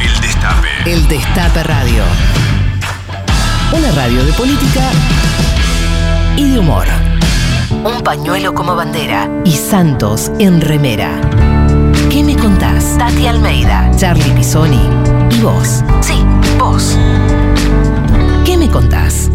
[0.00, 0.68] El Destape.
[0.84, 2.02] El Destape Radio.
[3.72, 4.90] Una radio de política
[6.36, 6.86] y de humor.
[7.84, 11.20] Un pañuelo como bandera y Santos en remera.
[12.98, 14.88] Tati Almeida, Charlie Pisoni
[15.30, 15.84] y vos.
[16.00, 16.24] Sí,
[16.58, 16.96] vos.
[18.44, 19.30] ¿Qué me contás?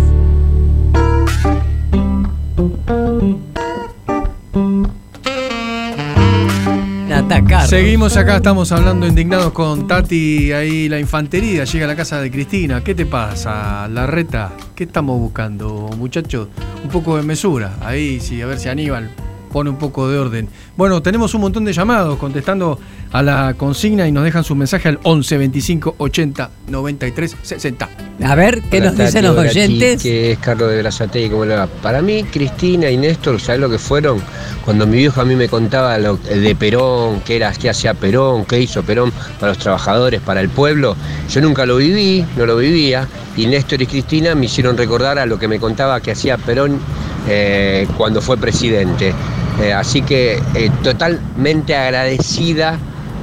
[7.66, 12.30] Seguimos acá, estamos hablando indignados con Tati, ahí la infantería, llega a la casa de
[12.30, 12.84] Cristina.
[12.84, 14.52] ¿Qué te pasa, la reta?
[14.76, 16.50] ¿Qué estamos buscando, muchachos?
[16.84, 19.12] Un poco de mesura, ahí sí, a ver si Aníbal
[19.50, 20.50] pone un poco de orden.
[20.78, 22.80] Bueno, tenemos un montón de llamados contestando
[23.12, 27.90] a la consigna y nos dejan su mensaje al 11 25 80 93 60.
[28.24, 30.02] A ver, ¿qué nos dicen los oyentes?
[30.02, 31.68] Que es Carlos de Brazatei, ¿cómo le va?
[31.68, 34.22] Para mí, Cristina y Néstor, ¿sabes lo que fueron?
[34.64, 38.46] Cuando mi viejo a mí me contaba lo de Perón, qué era, qué hacía Perón,
[38.46, 40.96] qué hizo Perón para los trabajadores, para el pueblo,
[41.30, 45.26] yo nunca lo viví, no lo vivía, y Néstor y Cristina me hicieron recordar a
[45.26, 46.80] lo que me contaba que hacía Perón
[47.28, 49.14] eh, cuando fue presidente.
[49.60, 52.78] Eh, así que eh, totalmente agradecida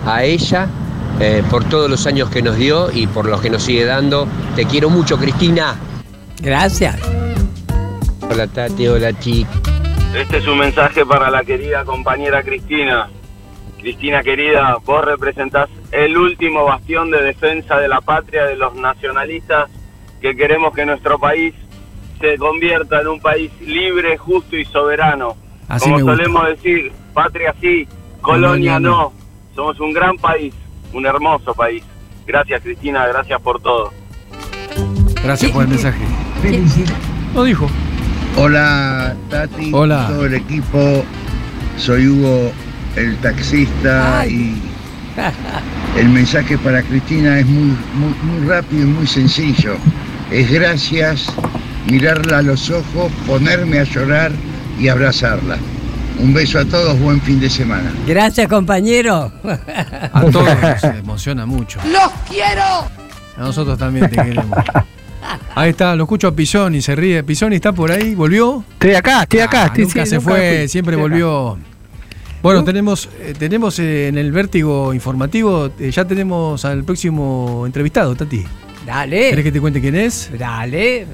[0.06, 0.68] a ella
[1.20, 4.28] eh, por todos los años que nos dio y por los que nos sigue dando.
[4.54, 5.76] Te quiero mucho, Cristina.
[6.40, 6.96] Gracias.
[8.30, 9.46] Hola Tati, hola Chi.
[10.14, 13.08] Este es un mensaje para la querida compañera Cristina.
[13.78, 19.70] Cristina querida, vos representás el último bastión de defensa de la patria de los nacionalistas
[20.20, 21.54] que queremos que nuestro país
[22.20, 25.36] se convierta en un país libre, justo y soberano.
[25.68, 26.16] Así Como me gusta.
[26.16, 27.86] solemos decir, patria sí,
[28.20, 28.90] Colonia colonia no.
[28.90, 29.12] no.
[29.54, 30.54] Somos un gran país,
[30.92, 31.82] un hermoso país.
[32.26, 33.92] Gracias Cristina, gracias por todo.
[35.22, 36.04] Gracias por el mensaje.
[37.34, 37.68] Lo dijo.
[38.36, 40.06] Hola Tati, Hola.
[40.08, 41.04] todo el equipo.
[41.76, 42.50] Soy Hugo,
[42.96, 44.60] el taxista y
[45.98, 49.76] el mensaje para Cristina es muy, muy, muy rápido y muy sencillo.
[50.30, 51.32] Es gracias,
[51.86, 54.32] mirarla a los ojos, ponerme a llorar
[54.78, 55.56] y abrazarla.
[56.18, 57.92] Un beso a todos, buen fin de semana.
[58.06, 59.30] Gracias, compañero.
[60.12, 61.78] A todos nos emociona mucho.
[61.90, 62.62] ¡Los quiero!
[62.62, 64.58] A nosotros también te queremos.
[65.54, 67.22] Ahí está, lo escucho a Pisoni, se ríe.
[67.22, 68.64] Pisoni está por ahí, ¿volvió?
[68.72, 69.64] Estoy acá, estoy acá.
[69.64, 70.68] Ah, estoy, nunca sí, se nunca fue, fui.
[70.68, 71.24] siempre Estoy acá.
[71.24, 71.58] volvió.
[72.42, 78.14] Bueno, tenemos, eh, tenemos eh, en el vértigo informativo, eh, ya tenemos al próximo entrevistado,
[78.14, 78.44] Tati.
[78.86, 79.30] Dale.
[79.30, 80.30] ¿Querés que te cuente quién es?
[80.38, 81.06] Dale.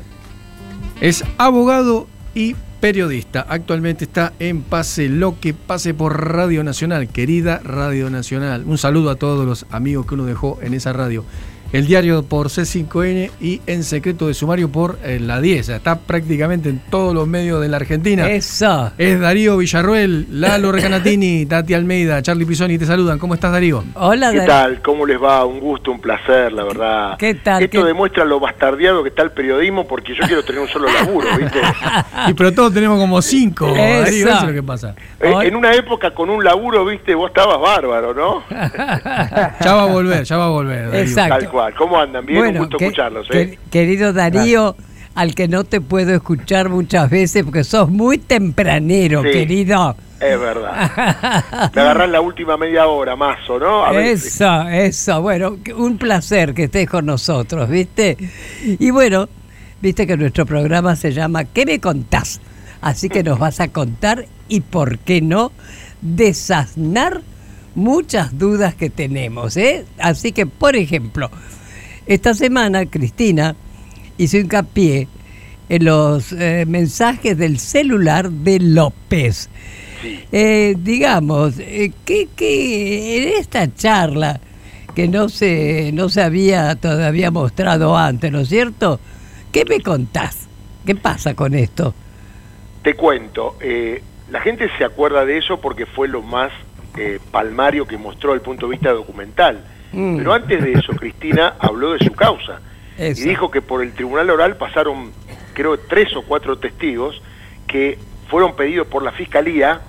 [1.01, 3.47] Es abogado y periodista.
[3.49, 8.65] Actualmente está en Pase lo que pase por Radio Nacional, querida Radio Nacional.
[8.67, 11.25] Un saludo a todos los amigos que uno dejó en esa radio.
[11.75, 15.71] El diario por C5N y en secreto de sumario por eh, la 10.
[15.71, 18.31] Está prácticamente en todos los medios de la Argentina.
[18.31, 18.93] Eso.
[18.97, 23.19] Es Darío Villarruel, Lalo Recanatini, Tati Almeida, Charlie Pisoni te saludan.
[23.19, 23.83] ¿Cómo estás, Darío?
[23.95, 24.81] Hola, ¿Qué tal?
[24.83, 25.45] ¿Cómo les va?
[25.45, 27.17] Un gusto, un placer, la verdad.
[27.19, 27.61] ¿Qué tal?
[27.65, 30.87] Esto ¿Qué- demuestra lo bastardeado que está el periodismo porque yo quiero tener un solo
[30.93, 31.59] laburo, ¿viste?
[32.29, 33.75] Y pero todos tenemos como cinco, Eso.
[34.05, 34.95] Darío, eso es lo que pasa.
[35.21, 37.17] Eh, en una época con un laburo, ¿viste?
[37.17, 38.45] Vos estabas bárbaro, ¿no?
[39.61, 40.87] Ya va a volver, ya va a volver.
[40.87, 41.01] Darío.
[41.01, 41.39] Exacto.
[41.41, 41.64] Tal cual.
[41.73, 42.25] ¿Cómo andan?
[42.27, 43.59] Bien, un gusto que- escucharlos, ¿eh?
[43.71, 44.77] querido Darío,
[45.15, 49.31] al que no te puedo escuchar muchas veces porque sos muy tempranero, Sí.
[49.31, 49.97] querido.
[50.21, 51.71] Es verdad.
[51.75, 53.85] Me agarrás la última media hora, más, ¿o no?
[53.85, 53.93] A.
[54.05, 55.21] Eso, eso.
[55.21, 58.17] Bueno, un placer que estés con nosotros, ¿viste?
[58.65, 59.29] Y bueno,
[59.83, 62.41] viste que nuestro programa se llama ¿Qué me contás?
[62.81, 65.53] Así que nos vas a contar y, ¿por qué no?,
[66.01, 67.21] desasnar
[67.75, 69.85] muchas dudas que tenemos, ¿eh?
[69.99, 71.31] Así que, por ejemplo,
[72.07, 73.57] esta semana Cristina
[74.19, 75.09] hizo hincapié
[75.69, 79.49] en los eh, mensajes del celular de López.
[80.33, 84.41] Eh, digamos, eh, que, que en esta charla
[84.95, 89.01] que no se, no se había todavía mostrado antes, ¿no es cierto?
[89.51, 90.47] ¿Qué me contás?
[90.85, 91.95] ¿Qué pasa con esto?
[92.83, 93.57] Te cuento,
[94.31, 96.53] la gente se acuerda de eso porque fue lo más
[96.97, 99.65] eh, palmario que mostró el punto de vista documental.
[99.93, 100.19] Mm.
[100.19, 102.61] Pero antes de eso, Cristina habló de su causa
[102.97, 103.23] Eso.
[103.23, 105.13] y dijo que por el tribunal oral pasaron,
[105.53, 107.21] creo, tres o cuatro testigos
[107.67, 109.81] que fueron pedidos por la fiscalía,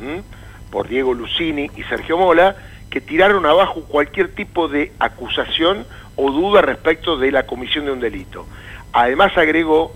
[0.00, 0.22] ¿m?
[0.70, 2.56] por Diego Lucini y Sergio Mola,
[2.90, 5.86] que tiraron abajo cualquier tipo de acusación
[6.16, 8.46] o duda respecto de la comisión de un delito.
[8.92, 9.92] Además agregó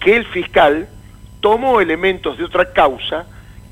[0.00, 0.88] que el fiscal
[1.40, 3.26] tomó elementos de otra causa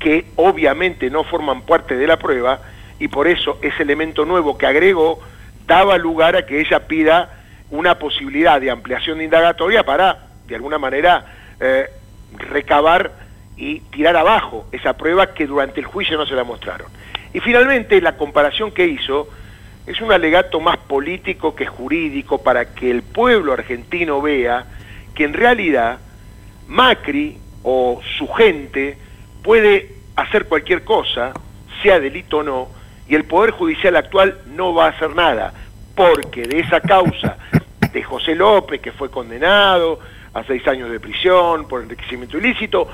[0.05, 2.59] que obviamente no forman parte de la prueba
[2.99, 5.19] y por eso ese elemento nuevo que agregó
[5.65, 7.41] daba lugar a que ella pida
[7.71, 11.25] una posibilidad de ampliación de indagatoria para, de alguna manera,
[11.59, 11.89] eh,
[12.37, 13.13] recabar
[13.57, 16.85] y tirar abajo esa prueba que durante el juicio no se la mostraron.
[17.33, 19.27] Y finalmente la comparación que hizo
[19.87, 24.67] es un alegato más político que jurídico para que el pueblo argentino vea
[25.15, 25.97] que en realidad
[26.67, 28.99] Macri o su gente
[29.41, 31.33] puede hacer cualquier cosa,
[31.81, 32.67] sea delito o no,
[33.07, 35.53] y el Poder Judicial actual no va a hacer nada,
[35.95, 37.37] porque de esa causa
[37.91, 39.99] de José López, que fue condenado
[40.33, 42.89] a seis años de prisión por enriquecimiento ilícito,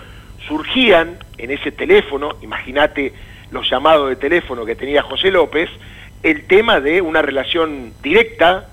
[0.48, 3.14] surgían en ese teléfono, imagínate
[3.52, 5.70] los llamados de teléfono que tenía José López,
[6.24, 8.68] el tema de una relación directa,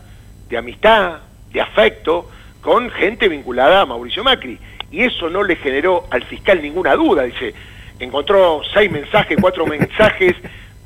[0.49, 1.19] de amistad,
[1.51, 2.31] de afecto,
[2.61, 4.59] con gente vinculada a Mauricio Macri.
[4.91, 7.25] Y eso no le generó al fiscal ninguna duda.
[7.25, 7.55] Dice,
[7.99, 10.35] encontró seis mensajes, cuatro mensajes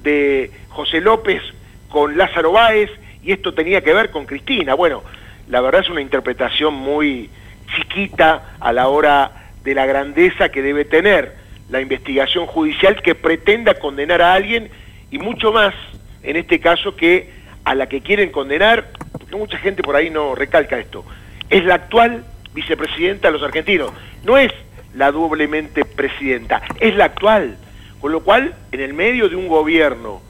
[0.03, 1.43] de José López
[1.89, 2.91] con Lázaro Báez
[3.23, 4.75] y esto tenía que ver con Cristina.
[4.75, 5.03] Bueno,
[5.49, 7.31] la verdad es una interpretación muy
[7.77, 11.35] chiquita a la hora de la grandeza que debe tener
[11.71, 14.71] la investigación judicial que pretenda condenar a alguien
[15.11, 15.75] y mucho más
[16.23, 17.31] en este caso que
[17.65, 21.05] a la que quieren condenar, porque mucha gente por ahí no recalca esto,
[21.49, 23.93] es la actual vicepresidenta de los argentinos,
[24.25, 24.53] no es
[24.95, 27.57] la doblemente presidenta, es la actual.
[28.01, 30.21] Con lo cual, en el medio de un gobierno,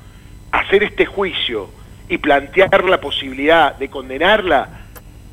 [0.50, 1.70] hacer este juicio
[2.08, 4.68] y plantear la posibilidad de condenarla,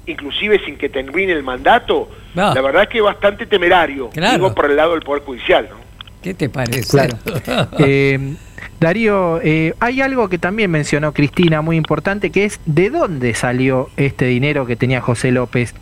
[0.05, 2.53] inclusive sin que termine el mandato, No.
[2.53, 4.33] la verdad es que es bastante temerario, Claro.
[4.37, 5.67] digo por el lado del Poder Judicial.
[5.69, 5.75] ¿no?
[6.23, 6.89] ¿Qué te parece?
[6.89, 7.17] Claro.
[7.79, 8.35] Eh,
[8.79, 13.89] Darío, eh, hay algo que también mencionó Cristina muy importante, que es de dónde salió
[13.97, 15.75] este dinero que tenía José López,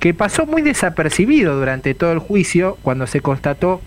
[0.00, 3.80] que pasó muy desapercibido durante todo el juicio cuando se constató,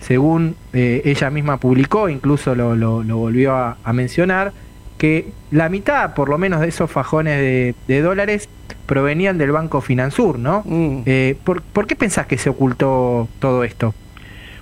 [0.00, 4.52] según eh, ella misma publicó, incluso lo, lo- lo volvió a, a mencionar,
[4.98, 8.48] que la mitad, por lo menos, de esos fajones de, de dólares
[8.86, 10.64] provenían del Banco Finansur, ¿no?
[11.06, 13.94] Eh, ¿por, por qué pensás que se ocultó todo esto?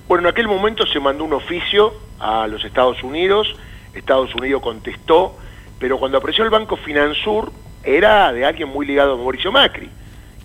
[0.07, 3.55] Bueno, en aquel momento se mandó un oficio a los Estados Unidos,
[3.93, 5.35] Estados Unidos contestó,
[5.79, 7.51] pero cuando apareció el Banco Finansur
[7.83, 9.89] era de alguien muy ligado a Mauricio Macri.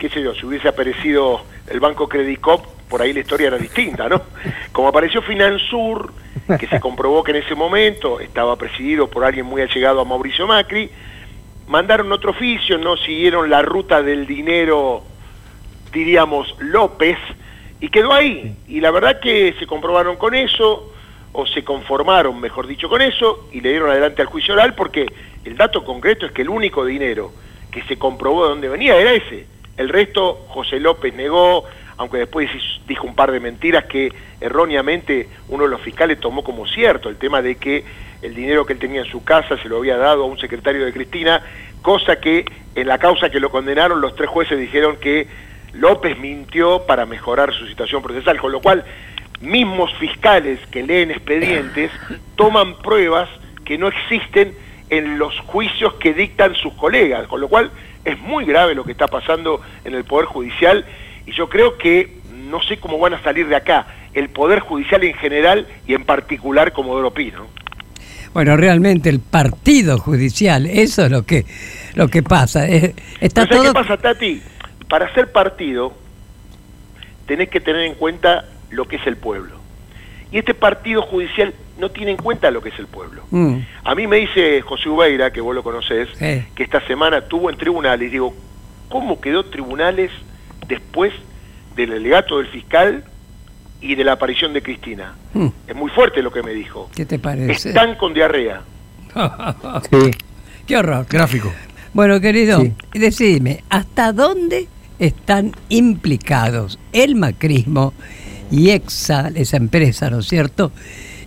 [0.02, 4.08] Qué sé yo, si hubiese aparecido el Banco Credicop, por ahí la historia era distinta,
[4.08, 4.20] ¿no?
[4.72, 6.12] Como apareció Finansur,
[6.58, 10.48] que se comprobó que en ese momento estaba presidido por alguien muy allegado a Mauricio
[10.48, 10.90] Macri,
[11.68, 15.04] mandaron otro oficio, no siguieron la ruta del dinero,
[15.92, 17.18] diríamos, López,
[17.78, 18.56] y quedó ahí.
[18.66, 20.92] Y la verdad que se comprobaron con eso,
[21.30, 25.06] o se conformaron, mejor dicho, con eso, y le dieron adelante al juicio oral, porque
[25.44, 27.30] el dato concreto es que el único dinero
[27.70, 29.52] que se comprobó de dónde venía era ese.
[29.76, 31.64] El resto José López negó,
[31.96, 32.50] aunque después
[32.86, 37.16] dijo un par de mentiras que erróneamente uno de los fiscales tomó como cierto, el
[37.16, 37.84] tema de que
[38.22, 40.84] el dinero que él tenía en su casa se lo había dado a un secretario
[40.84, 41.42] de Cristina,
[41.80, 42.44] cosa que
[42.74, 45.26] en la causa que lo condenaron los tres jueces dijeron que
[45.72, 48.84] López mintió para mejorar su situación procesal, con lo cual
[49.40, 51.90] mismos fiscales que leen expedientes
[52.36, 53.28] toman pruebas
[53.64, 54.54] que no existen
[54.90, 57.70] en los juicios que dictan sus colegas, con lo cual
[58.04, 60.84] es muy grave lo que está pasando en el Poder Judicial
[61.26, 65.02] y yo creo que no sé cómo van a salir de acá el Poder Judicial
[65.04, 67.46] en general y en particular Comodoro Pi, ¿no?
[68.34, 71.44] Bueno, realmente el partido judicial, eso es lo que
[71.94, 72.66] lo que pasa.
[72.66, 74.42] eh, está ¿Sabes todo qué pasa, Tati?
[74.88, 75.92] Para ser partido
[77.26, 79.56] tenés que tener en cuenta lo que es el pueblo.
[80.30, 83.22] Y este partido judicial no tiene en cuenta lo que es el pueblo.
[83.30, 86.44] Mm, A mí me dice José Ubeira, que vos lo conocés, Sí.
[86.54, 88.10] que esta semana estuvo en tribunales.
[88.12, 88.34] Digo,
[88.88, 90.10] ¿cómo quedó tribunales
[90.68, 91.12] después
[91.76, 93.04] del alegato del fiscal
[93.80, 95.14] y de la aparición de Cristina?
[95.34, 96.90] mm, Es muy fuerte lo que me dijo.
[96.94, 97.70] ¿Qué te parece?
[97.70, 98.62] Están con diarrea.
[100.66, 101.06] Qué horror.
[101.08, 101.52] Gráfico.
[101.92, 102.62] Bueno, querido,
[102.94, 104.68] decidime, ¿hasta dónde
[104.98, 107.92] están implicados el macrismo
[108.50, 110.72] y Exal, esa empresa, ¿no es cierto?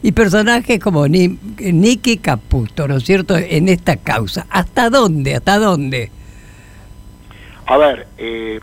[0.05, 4.45] Y personajes como Ni- Nicky Caputo, ¿no es cierto?, en esta causa.
[4.51, 5.33] ¿Hasta dónde?
[5.33, 6.11] ¿Hasta dónde?
[7.65, 8.59] A ver, eh,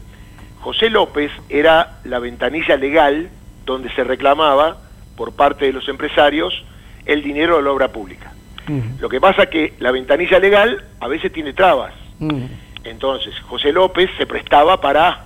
[0.60, 3.28] José López era la ventanilla legal
[3.66, 4.76] donde se reclamaba
[5.16, 6.54] por parte de los empresarios
[7.06, 8.32] el dinero de la obra pública.
[9.00, 11.92] Lo que pasa que la ventanilla legal a veces tiene trabas.
[12.84, 15.24] Entonces, José López se prestaba para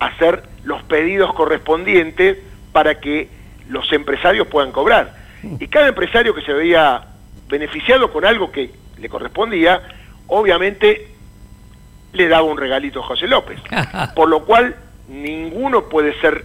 [0.00, 2.36] hacer los pedidos correspondientes
[2.72, 3.30] para que
[3.70, 5.15] los empresarios puedan cobrar.
[5.58, 7.06] Y cada empresario que se veía
[7.48, 9.82] beneficiado con algo que le correspondía,
[10.26, 11.08] obviamente
[12.12, 13.60] le daba un regalito a José López.
[14.14, 14.76] Por lo cual,
[15.08, 16.44] ninguno puede ser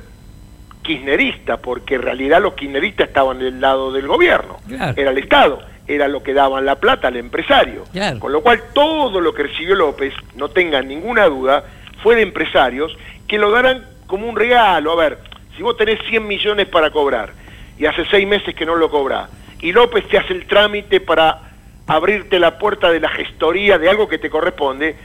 [0.83, 4.57] kirchnerista, porque en realidad los kirchneristas estaban del lado del gobierno.
[4.67, 4.93] Claro.
[4.97, 7.83] Era el Estado, era lo que daban la plata al empresario.
[7.91, 8.19] Claro.
[8.19, 11.63] Con lo cual, todo lo que recibió López, no tengan ninguna duda,
[12.01, 12.97] fue de empresarios
[13.27, 14.91] que lo darán como un regalo.
[14.91, 15.19] A ver,
[15.55, 17.33] si vos tenés 100 millones para cobrar
[17.82, 19.27] y hace seis meses que no lo cobrás,
[19.59, 21.39] y López te hace el trámite para
[21.88, 24.95] abrirte la puerta de la gestoría de algo que te corresponde,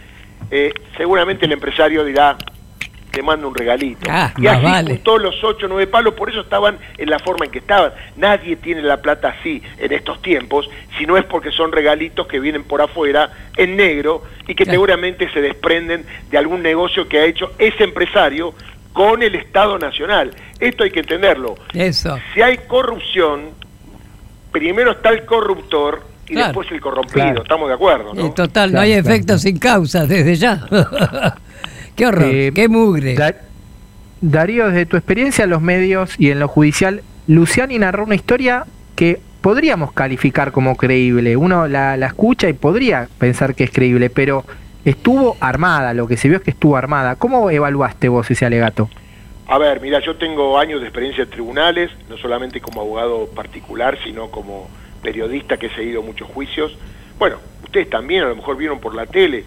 [0.50, 2.36] eh, seguramente el empresario dirá,
[3.10, 4.10] te manda un regalito.
[4.10, 4.90] Ah, y así vale.
[4.90, 7.92] juntó los ocho o nueve palos, por eso estaban en la forma en que estaban.
[8.16, 10.68] Nadie tiene la plata así en estos tiempos,
[10.98, 15.30] si no es porque son regalitos que vienen por afuera en negro y que seguramente
[15.32, 18.52] se desprenden de algún negocio que ha hecho ese empresario
[18.96, 20.30] con el Estado Nacional.
[20.58, 21.54] Esto hay que entenderlo.
[21.74, 22.16] Eso.
[22.32, 23.50] Si hay corrupción,
[24.50, 26.46] primero está el corruptor y Claro.
[26.46, 27.12] después el corrompido.
[27.12, 27.42] Claro.
[27.42, 28.26] Estamos de acuerdo, ¿no?
[28.26, 30.66] Y total, no hay efecto sin causa desde ya.
[31.94, 33.14] qué horror, Eh, qué mugre.
[33.14, 33.34] Da-
[34.22, 38.64] Darío, desde tu experiencia en los medios y en lo judicial, Luciani narró una historia
[38.94, 41.36] que podríamos calificar como creíble.
[41.36, 44.46] Uno la, la escucha y podría pensar que es creíble, pero
[44.90, 47.16] estuvo armada, lo que se vio es que estuvo armada.
[47.16, 48.88] ¿Cómo evaluaste vos ese alegato?
[49.48, 53.98] A ver, mira, yo tengo años de experiencia en tribunales, no solamente como abogado particular,
[54.02, 54.68] sino como
[55.02, 56.76] periodista que he seguido muchos juicios.
[57.18, 59.44] Bueno, ustedes también a lo mejor vieron por la tele.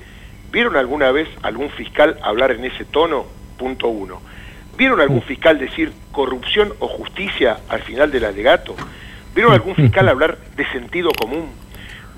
[0.52, 3.26] ¿Vieron alguna vez algún fiscal hablar en ese tono?
[3.58, 4.22] Punto uno.
[4.78, 8.76] ¿Vieron algún fiscal decir corrupción o justicia al final del alegato?
[9.36, 11.50] ¿Vieron algún fiscal hablar de sentido común?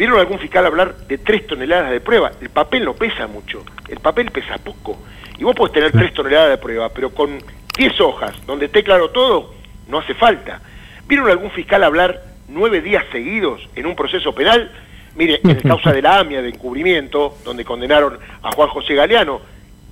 [0.01, 2.31] ¿Vieron algún fiscal hablar de tres toneladas de prueba?
[2.41, 4.97] El papel no pesa mucho, el papel pesa poco.
[5.37, 7.37] Y vos podés tener tres toneladas de prueba, pero con
[7.77, 9.53] 10 hojas, donde esté claro todo,
[9.87, 10.59] no hace falta.
[11.07, 14.71] ¿Vieron algún fiscal hablar nueve días seguidos en un proceso penal?
[15.15, 19.39] Mire, en el causa de la AMIA de encubrimiento, donde condenaron a Juan José Galeano,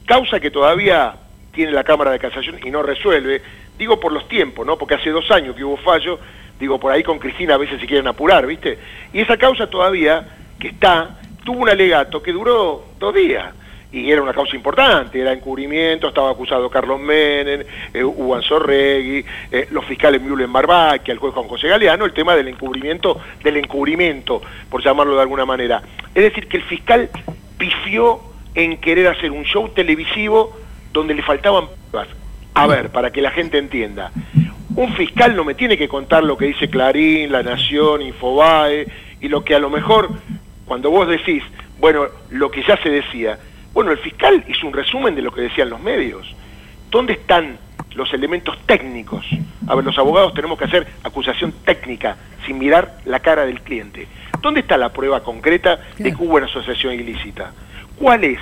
[0.07, 1.17] causa que todavía
[1.51, 3.43] tiene la Cámara de Casación y no resuelve,
[3.77, 4.75] digo por los tiempos, ¿no?
[4.75, 6.17] Porque hace dos años que hubo fallo,
[6.59, 8.77] digo por ahí con Cristina a veces se quieren apurar, ¿viste?
[9.13, 10.27] Y esa causa todavía,
[10.59, 13.53] que está, tuvo un alegato que duró dos días.
[13.91, 19.67] Y era una causa importante, era encubrimiento, estaba acusado Carlos Menem, eh, Hugo Anzorregui, eh,
[19.71, 24.43] los fiscales Müller Barbaquia, el juez Juan José Galeano, el tema del encubrimiento, del encubrimiento,
[24.69, 25.81] por llamarlo de alguna manera.
[26.13, 27.09] Es decir, que el fiscal
[27.57, 28.19] pifió
[28.53, 30.55] en querer hacer un show televisivo
[30.93, 32.09] donde le faltaban pruebas.
[32.53, 34.11] A ver, para que la gente entienda.
[34.75, 38.87] Un fiscal no me tiene que contar lo que dice Clarín, La Nación, Infobae,
[39.19, 40.09] y lo que a lo mejor,
[40.65, 41.43] cuando vos decís,
[41.79, 43.39] bueno, lo que ya se decía,
[43.73, 46.35] bueno, el fiscal hizo un resumen de lo que decían los medios.
[46.91, 47.57] ¿Dónde están
[47.95, 49.25] los elementos técnicos?
[49.67, 54.07] A ver, los abogados tenemos que hacer acusación técnica, sin mirar la cara del cliente.
[54.41, 57.53] ¿Dónde está la prueba concreta de que hubo una asociación ilícita?
[57.95, 58.39] ¿Cuál es?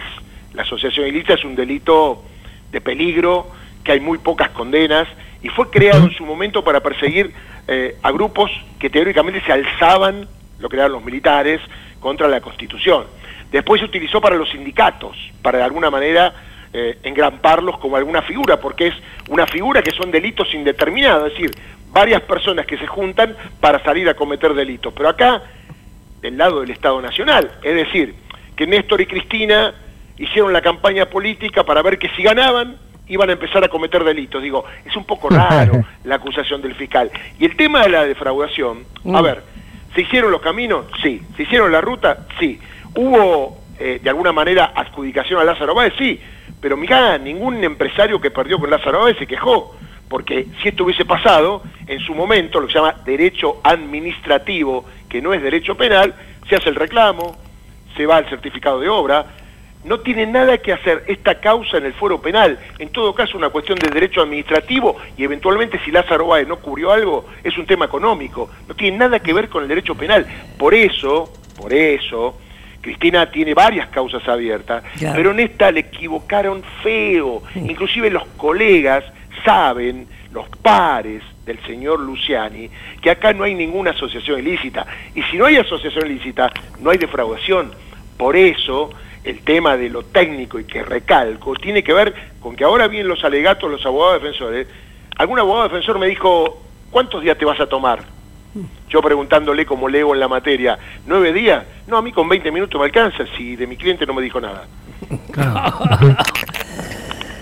[0.54, 2.24] La asociación ilícita es un delito
[2.72, 3.48] de peligro,
[3.84, 5.08] que hay muy pocas condenas,
[5.42, 7.34] y fue creado en su momento para perseguir
[7.68, 10.28] eh, a grupos que teóricamente se alzaban,
[10.60, 11.62] lo crearon los militares,
[12.00, 13.06] contra la Constitución.
[13.52, 16.34] Después se utilizó para los sindicatos, para de alguna manera
[16.74, 18.94] eh, engramparlos como alguna figura, porque es
[19.30, 21.52] una figura que son delitos indeterminados, es decir,
[21.92, 24.94] varias personas que se juntan para salir a cometer delitos.
[24.94, 25.44] Pero acá,
[26.22, 28.16] del lado del Estado Nacional, es decir,
[28.56, 29.74] que Néstor y Cristina
[30.18, 32.78] hicieron la campaña política para ver que si ganaban
[33.10, 34.42] iban a empezar a cometer delitos.
[34.42, 37.10] Digo, es un poco raro la acusación del fiscal.
[37.40, 39.24] Y el tema de la defraudación, a Mm.
[39.24, 39.44] ver,
[39.96, 40.86] ¿se hicieron los caminos?
[41.02, 41.22] Sí.
[41.36, 42.28] ¿Se hicieron la ruta?
[42.40, 42.60] Sí.
[42.96, 45.94] ¿Hubo eh, de alguna manera adjudicación a Lázaro Báez?
[45.98, 46.20] Sí.
[46.60, 49.76] Pero mirá, ningún empresario que perdió con Lázaro Báez se quejó.
[50.10, 55.22] Porque si esto hubiese pasado, en su momento, lo que se llama derecho administrativo, que
[55.22, 56.16] no es derecho penal,
[56.50, 57.36] se hace el reclamo,
[57.96, 59.26] se va al certificado de obra,
[59.88, 62.60] no tiene nada que hacer esta causa en el foro penal.
[62.80, 66.92] En todo caso, una cuestión de derecho administrativo y eventualmente si Lázaro Báez no cubrió
[66.92, 68.50] algo, es un tema económico.
[68.68, 70.26] No tiene nada que ver con el derecho penal.
[70.58, 72.38] Por eso, por eso,
[72.82, 75.16] Cristina tiene varias causas abiertas, Claro.
[75.16, 77.42] pero en esta le equivocaron feo.
[77.56, 79.04] Inclusive los colegas
[79.46, 82.70] saben, los pares del señor Luciani,
[83.02, 84.86] que acá no hay ninguna asociación ilícita.
[85.16, 87.72] Y si no hay asociación ilícita, no hay defraudación.
[88.18, 88.90] Por eso,
[89.28, 93.10] el tema de lo técnico y que recalco, tiene que ver con que ahora vienen
[93.10, 94.68] los alegatos, los abogados defensores.
[95.18, 96.62] Algún abogado defensor me dijo,
[96.92, 98.04] ¿cuántos días te vas a tomar?
[98.90, 101.66] Yo preguntándole como leo en la materia, ¿nueve días?
[101.88, 104.40] No, a mí con 20 minutos me alcanza, si de mi cliente no me dijo
[104.40, 104.66] nada.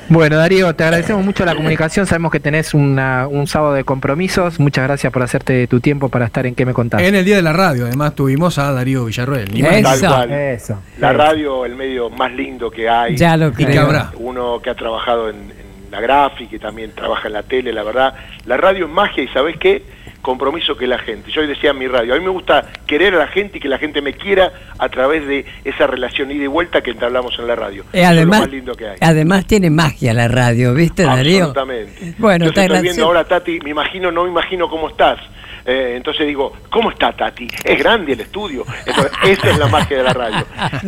[0.07, 2.05] Bueno, Darío, te agradecemos mucho la comunicación.
[2.05, 4.59] Sabemos que tenés una- un sábado de compromisos.
[4.59, 7.01] Muchas gracias por hacerte tu tiempo para estar en ¿Qué me contás?
[7.01, 9.51] En el día de la radio, además, tuvimos a Darío Villarroel.
[9.51, 9.81] ni más.
[9.81, 10.31] Tal cual.
[10.31, 10.79] Eso.
[10.99, 13.17] La radio, el medio más lindo que hay.
[13.17, 13.71] Ya lo Y creo.
[13.71, 14.11] que habrá.
[14.17, 17.83] Uno que ha trabajado en, en la gráfica y también trabaja en la tele, la
[17.83, 18.13] verdad.
[18.45, 19.83] La radio es magia y ¿sabés qué?
[20.25, 21.29] Compromiso que la gente.
[21.31, 23.61] Yo hoy decía en mi radio, a mí me gusta querer a la gente y
[23.61, 27.37] que la gente me quiera a través de esa relación ida y vuelta que entablamos
[27.37, 27.83] en la radio.
[27.93, 28.97] Eh, Eso es además, lo más lindo que hay.
[29.01, 31.43] además tiene magia la radio, ¿viste, Darío?
[31.45, 32.15] Absolutamente.
[32.17, 35.19] Bueno, Yo te estoy viendo ahora, Tati, me imagino, no me imagino cómo estás.
[35.63, 37.47] Eh, entonces digo, ¿cómo está Tati?
[37.63, 38.65] Es grande el estudio.
[38.87, 40.43] Entonces, esa es la magia de la radio.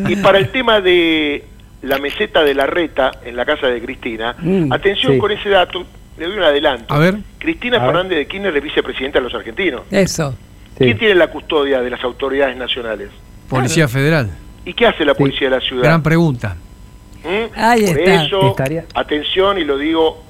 [0.08, 1.44] Y para el tema de
[1.84, 4.36] la meseta de la reta en la casa de Cristina.
[4.40, 5.20] Mm, Atención sí.
[5.20, 5.86] con ese dato,
[6.18, 6.94] le doy un adelanto.
[6.94, 7.18] A ver.
[7.40, 7.88] Cristina A ver.
[7.90, 9.82] Fernández de Kirchner es vicepresidenta de los argentinos.
[9.92, 10.36] Eso.
[10.78, 13.10] ¿Quién tiene la custodia de las autoridades nacionales?
[13.50, 14.30] Policía Federal.
[14.66, 15.84] ¿Y qué hace la policía de la ciudad?
[15.84, 16.56] Gran pregunta.
[17.24, 17.54] ¿Mm?
[17.60, 18.24] Ahí Por está.
[18.26, 20.24] eso, Estaría- atención y lo digo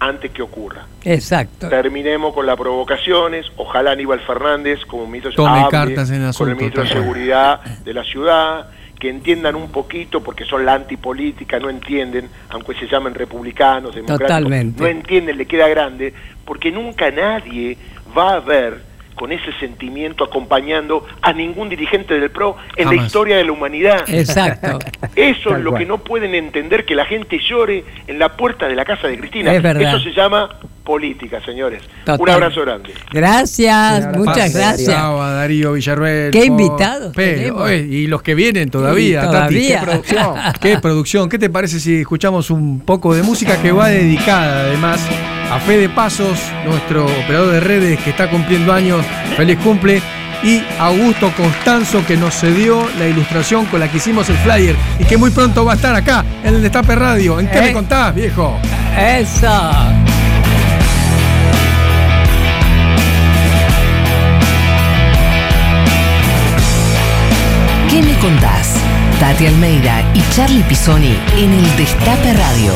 [0.00, 0.86] antes que ocurra.
[1.04, 1.68] Exacto.
[1.68, 3.46] Terminemos con las provocaciones.
[3.56, 6.88] Ojalá Aníbal Fernández, como ministro, Tome hable cartas en el con el asunto, ministro de.
[6.90, 8.68] Seguridad de la ciudad,
[9.04, 14.28] que entiendan un poquito, porque son la antipolítica, no entienden, aunque se llamen republicanos, democráticos,
[14.28, 14.82] Totalmente.
[14.82, 16.14] no entienden, le queda grande,
[16.46, 17.76] porque nunca nadie
[18.16, 18.80] va a ver
[19.14, 24.04] con ese sentimiento acompañando a ningún dirigente del PRO en la historia de la humanidad.
[24.08, 24.78] Exacto.
[25.14, 25.82] Eso Tal es lo cual.
[25.82, 29.18] que no pueden entender, que la gente llore en la puerta de la casa de
[29.18, 29.52] Cristina.
[29.52, 29.96] Es verdad.
[29.96, 30.48] Eso se llama
[30.84, 31.82] política, señores.
[32.18, 32.92] Un abrazo grande.
[33.12, 34.88] Gracias, muchas gracias.
[34.94, 36.30] Pasaba Darío Villarruel.
[36.30, 40.34] Qué invitados Pero, y los que vienen todavía, Tati, qué producción.
[40.60, 41.28] qué producción.
[41.28, 45.00] ¿Qué te parece si escuchamos un poco de música que va dedicada además
[45.50, 49.04] a Fede Pasos, nuestro operador de redes que está cumpliendo años,
[49.36, 50.02] feliz cumple,
[50.42, 55.04] y Augusto Constanzo que nos cedió la ilustración con la que hicimos el flyer y
[55.04, 57.40] que muy pronto va a estar acá en el Destape Radio.
[57.40, 57.62] ¿En qué Eh.
[57.62, 58.58] me contás, viejo?
[58.98, 60.03] Eso.
[68.24, 68.74] Contás?
[69.20, 72.72] Tati Almeida y Charlie Pisoni en el Destape Radio.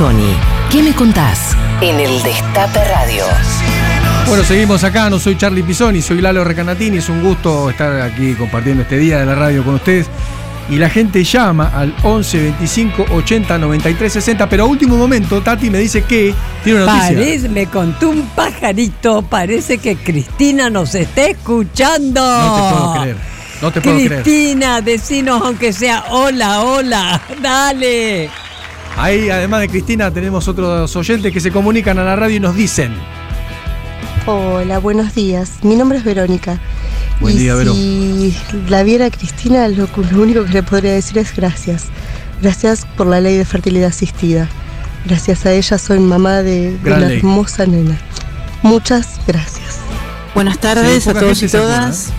[0.00, 0.34] Pisoni.
[0.70, 1.54] ¿Qué me contás?
[1.82, 3.22] En el Destape Radio.
[4.28, 8.32] Bueno, seguimos acá, no soy Charlie Pisoni, soy Lalo Recanatini, es un gusto estar aquí
[8.32, 10.06] compartiendo este día de la radio con ustedes.
[10.70, 15.68] Y la gente llama al 11 25 80 93 60, pero a último momento Tati
[15.68, 16.34] me dice que
[16.64, 17.16] tiene una noticia.
[17.16, 22.22] Parece, me contó un pajarito, parece que Cristina nos está escuchando.
[22.22, 23.16] No te puedo creer,
[23.60, 24.22] no te puedo creer.
[24.22, 28.30] Cristina, decinos aunque sea hola, hola, dale.
[28.96, 32.54] Ahí, además de Cristina, tenemos otros oyentes que se comunican a la radio y nos
[32.54, 32.92] dicen.
[34.26, 35.52] Hola, buenos días.
[35.62, 36.58] Mi nombre es Verónica.
[37.20, 37.72] Buen y día, Vero.
[37.74, 38.36] Si
[38.68, 41.86] la viera Cristina, lo, lo único que le podría decir es gracias.
[42.42, 44.48] Gracias por la ley de fertilidad asistida.
[45.06, 47.18] Gracias a ella soy mamá de, una ley.
[47.18, 47.98] hermosa nena.
[48.62, 49.78] Muchas gracias.
[50.34, 52.12] Buenas tardes Sí, a todos y todas.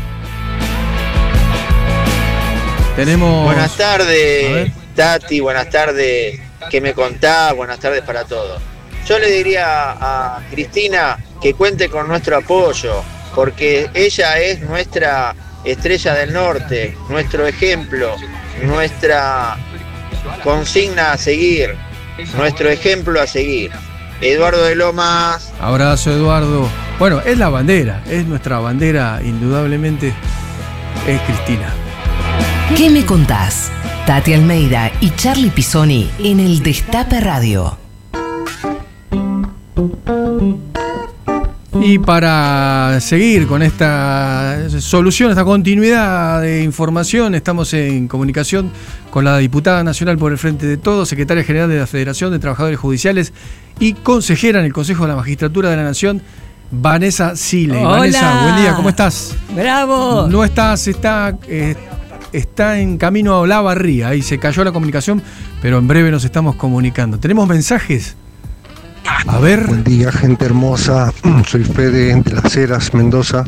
[2.95, 3.45] Tenemos.
[3.45, 4.71] Buenas tardes.
[4.95, 6.39] Tati, buenas tardes,
[6.69, 7.55] ¿qué me contás?
[7.55, 8.61] Buenas tardes para todos.
[9.07, 13.03] Yo le diría a Cristina que cuente con nuestro apoyo,
[13.33, 18.15] porque ella es nuestra estrella del norte, nuestro ejemplo,
[18.63, 19.57] nuestra
[20.43, 21.75] consigna a seguir,
[22.35, 23.71] nuestro ejemplo a seguir.
[24.21, 26.69] Eduardo de Lomas, Abrazo, Eduardo.
[26.99, 30.13] Bueno, es la bandera, es nuestra bandera, indudablemente,
[31.07, 31.73] es Cristina.
[32.77, 33.71] ¿Qué me contás?
[34.05, 37.77] Tati Almeida y Charlie Pisoni en el Destape Radio.
[41.79, 48.71] Y para seguir con esta solución, esta continuidad de información, estamos en comunicación
[49.09, 52.39] con la diputada nacional por el Frente de Todos, secretaria general de la Federación de
[52.39, 53.33] Trabajadores Judiciales
[53.79, 56.21] y consejera en el Consejo de la Magistratura de la Nación,
[56.71, 57.77] Vanessa Sile.
[57.77, 57.99] Hola.
[57.99, 59.35] Vanessa, buen día, ¿cómo estás?
[59.55, 60.27] Bravo.
[60.27, 61.75] No estás, está, eh,
[62.33, 65.21] está en camino a Olavarría y se cayó la comunicación,
[65.61, 67.19] pero en breve nos estamos comunicando.
[67.19, 68.15] ¿Tenemos mensajes?
[69.27, 69.65] A ver.
[69.67, 71.11] Buen día, gente hermosa.
[71.47, 73.43] Soy Fede de Las Heras, Mendoza.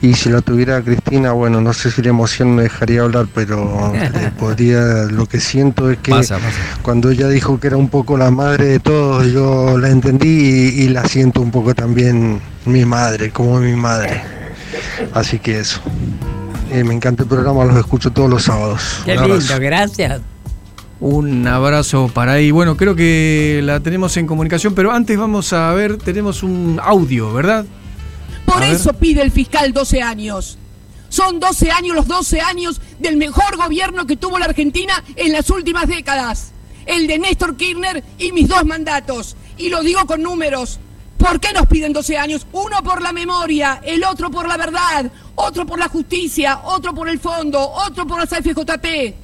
[0.00, 3.92] Y si la tuviera Cristina, bueno, no sé si la emoción me dejaría hablar, pero
[3.94, 4.80] eh, podría.
[5.10, 6.58] Lo que siento es que Pasa, pasa.
[6.82, 10.82] cuando ella dijo que era un poco la madre de todos, yo la entendí y,
[10.84, 14.22] y la siento un poco también mi madre, como mi madre.
[15.12, 15.80] Así que eso.
[16.74, 19.00] Eh, me encanta el programa, los escucho todos los sábados.
[19.04, 19.38] Qué Un abrazo.
[19.40, 20.20] lindo, gracias.
[20.98, 22.50] Un abrazo para ahí.
[22.50, 27.32] Bueno, creo que la tenemos en comunicación, pero antes vamos a ver, tenemos un audio,
[27.32, 27.64] ¿verdad?
[28.44, 28.72] Por A ver.
[28.72, 30.58] eso pide el fiscal 12 años.
[31.10, 35.48] Son 12 años, los 12 años del mejor gobierno que tuvo la Argentina en las
[35.50, 36.50] últimas décadas.
[36.86, 39.36] El de Néstor Kirchner y mis dos mandatos.
[39.58, 40.80] Y lo digo con números.
[41.18, 42.46] ¿Por qué nos piden 12 años?
[42.52, 47.08] Uno por la memoria, el otro por la verdad, otro por la justicia, otro por
[47.08, 49.14] el fondo, otro por las AFJP,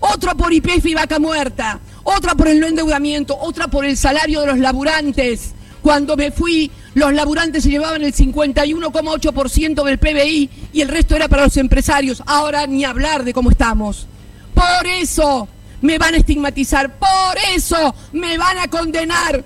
[0.00, 4.40] otro por IPF y vaca muerta, otra por el no endeudamiento, otra por el salario
[4.40, 5.54] de los laburantes.
[5.82, 11.28] Cuando me fui, los laburantes se llevaban el 51,8% del PBI y el resto era
[11.28, 12.22] para los empresarios.
[12.26, 14.06] Ahora ni hablar de cómo estamos.
[14.54, 15.48] Por eso
[15.80, 19.42] me van a estigmatizar, por eso me van a condenar.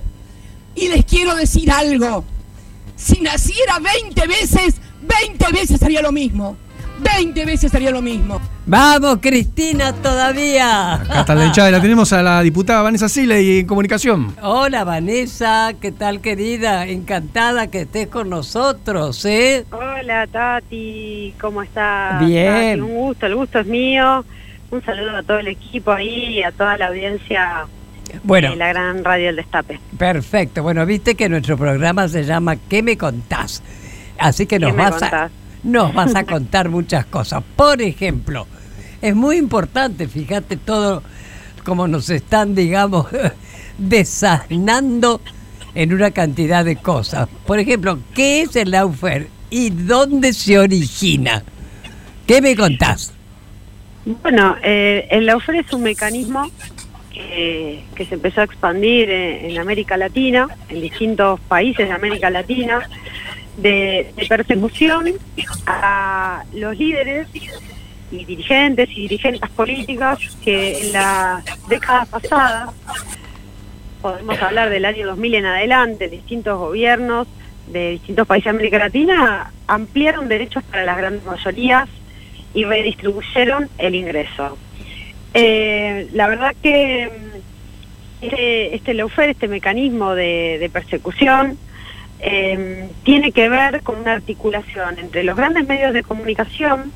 [0.75, 2.25] Y les quiero decir algo.
[2.97, 4.75] Si naciera 20 veces,
[5.07, 6.57] 20 veces haría lo mismo.
[7.01, 8.41] 20 veces haría lo mismo.
[8.67, 10.95] Vamos, Cristina, todavía.
[10.95, 11.71] Acá está la hinchada.
[11.73, 14.35] La tenemos a la diputada Vanessa Sile y en comunicación.
[14.43, 16.87] Hola, Vanessa, ¿qué tal, querida?
[16.87, 19.65] Encantada que estés con nosotros, ¿eh?
[19.73, 22.25] Hola Tati, ¿cómo estás?
[22.25, 22.79] Bien.
[22.79, 24.25] Tati, un gusto, el gusto es mío.
[24.71, 27.67] Un saludo a todo el equipo ahí y a toda la audiencia
[28.23, 28.51] Bueno.
[28.51, 29.81] de la gran radio El Destape.
[29.99, 30.63] Perfecto.
[30.63, 33.63] Bueno, viste que nuestro programa se llama ¿Qué me contás?
[34.19, 35.31] Así que nos ¿Qué me vas a,
[35.63, 37.43] nos vas a contar muchas cosas.
[37.57, 38.47] Por ejemplo,
[39.03, 41.03] es muy importante, fíjate todo
[41.65, 43.07] como nos están, digamos,
[43.79, 45.21] desasnando
[45.75, 47.29] en una cantidad de cosas.
[47.47, 51.43] Por ejemplo, ¿qué es el Laufer y dónde se origina?
[52.27, 53.13] ¿Qué me contás?
[54.05, 56.51] Bueno, eh, el Laufer es un mecanismo
[57.13, 62.31] que, que se empezó a expandir en, en América Latina, en distintos países de América
[62.31, 62.89] Latina,
[63.57, 65.13] de, persecución
[65.67, 67.29] a los líderes
[68.11, 72.73] y dirigentes y dirigentes políticas que en la década pasada,
[74.03, 77.27] podemos hablar del año 2000 en adelante, distintos gobiernos
[77.69, 81.89] de distintos países de América Latina ampliaron derechos para las grandes mayorías
[82.53, 84.59] y redistribuyeron el ingreso.
[85.33, 91.59] Eh, la verdad que mm, este, este lawfare, este mecanismo de persecución,
[92.27, 96.91] eh, tiene que ver con una articulación entre los grandes medios de comunicación,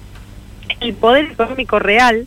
[0.81, 2.27] el poder económico real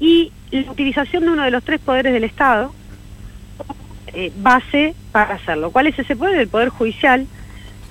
[0.00, 2.74] y la utilización de uno de los tres poderes del Estado
[4.08, 5.70] eh, base para hacerlo.
[5.70, 6.40] ¿Cuál es ese poder?
[6.40, 7.26] El Poder Judicial.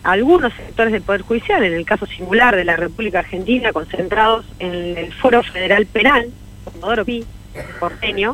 [0.03, 4.97] Algunos sectores del Poder Judicial, en el caso singular de la República Argentina, concentrados en
[4.97, 6.27] el Foro Federal Penal,
[6.65, 7.25] Comodoro Pi,
[7.79, 8.33] porteño,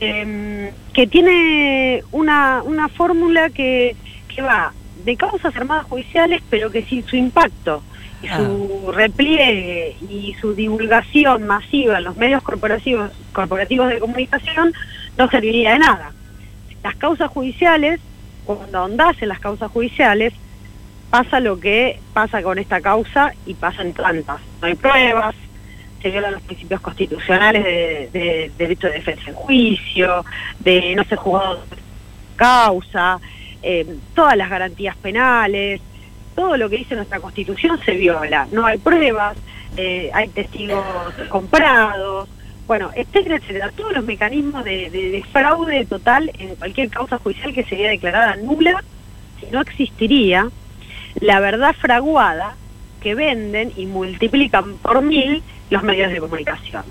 [0.00, 3.96] em, que tiene una, una fórmula que,
[4.28, 4.72] que va
[5.04, 7.82] de causas armadas judiciales, pero que sin su impacto
[8.22, 14.72] y su repliegue y su divulgación masiva en los medios corporativos, corporativos de comunicación
[15.18, 16.12] no serviría de nada.
[16.82, 18.00] Las causas judiciales,
[18.44, 20.32] cuando ahondás en las causas judiciales,
[21.10, 24.40] pasa lo que pasa con esta causa y pasa en tantas.
[24.60, 25.34] No hay pruebas,
[26.02, 30.24] se violan los principios constitucionales de, de derecho de defensa en juicio,
[30.60, 31.60] de no ser juzgado
[32.36, 33.20] causa,
[33.64, 35.80] eh, todas las garantías penales,
[36.36, 38.46] todo lo que dice nuestra constitución se viola.
[38.52, 39.36] No hay pruebas,
[39.76, 40.84] eh, hay testigos
[41.28, 42.28] comprados,
[42.66, 43.70] bueno, etcétera, etcétera.
[43.76, 48.36] Todos los mecanismos de, de- de fraude total en cualquier causa judicial que sería declarada
[48.36, 48.82] nula,
[49.40, 50.48] si no existiría
[51.20, 52.56] la verdad fraguada
[53.00, 56.84] que venden y multiplican por mil los medios de comunicación.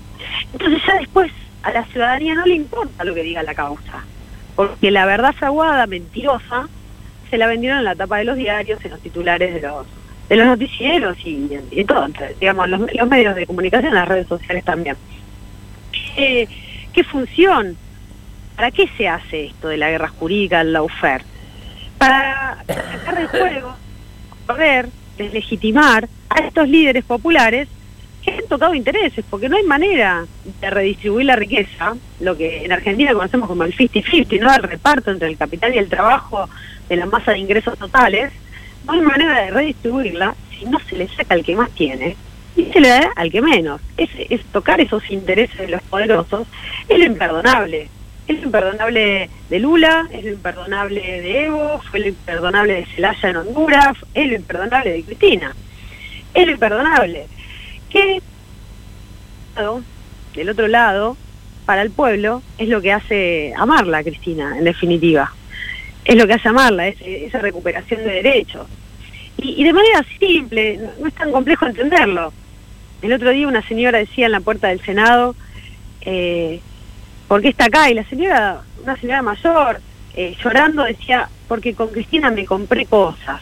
[0.52, 1.30] Entonces ya después
[1.62, 4.04] a la ciudadanía no le importa lo que diga la causa,
[4.56, 6.68] porque la verdad fraguada, mentirosa,
[7.30, 9.86] se la vendieron en la tapa de los diarios, en los titulares de los
[10.28, 12.06] de los noticieros y, y todo,
[12.40, 14.96] digamos, los, medios de comunicación, las redes sociales también.
[16.16, 16.48] ¿Qué,
[17.10, 17.76] función?
[18.56, 21.24] ¿Para qué se hace esto de la guerra jurídica, el lawfare?
[21.98, 23.76] Para sacar del juego,
[24.46, 24.88] poder
[25.18, 27.68] deslegitimar a estos líderes populares
[28.48, 30.26] tocado intereses, porque no hay manera
[30.60, 34.54] de redistribuir la riqueza, lo que en Argentina conocemos como el 50-50, ¿no?
[34.54, 36.48] El reparto entre el capital y el trabajo
[36.88, 38.32] de la masa de ingresos totales,
[38.86, 42.16] no hay manera de redistribuirla si no se le saca al que más tiene
[42.56, 43.80] y se le da al que menos.
[43.96, 46.46] Es, es tocar esos intereses de los poderosos,
[46.88, 47.88] es lo imperdonable.
[48.26, 53.28] Es lo imperdonable de Lula, es lo imperdonable de Evo, fue lo imperdonable de Celaya
[53.28, 55.54] en Honduras, es lo imperdonable de Cristina.
[56.32, 57.26] Es lo imperdonable.
[57.94, 58.20] Que
[60.34, 61.16] del otro lado,
[61.64, 65.32] para el pueblo, es lo que hace amarla Cristina, en definitiva.
[66.04, 68.66] Es lo que hace amarla, es, esa recuperación de derechos.
[69.38, 72.32] Y, y de manera simple, no, es tan complejo entenderlo.
[73.00, 75.36] El otro día una señora decía en la puerta del Senado,
[76.00, 76.60] eh,
[77.28, 77.88] ¿por qué está acá?
[77.90, 79.80] Y la señora, una señora mayor,
[80.16, 83.40] eh, llorando, decía, porque con Cristina me compré cosas.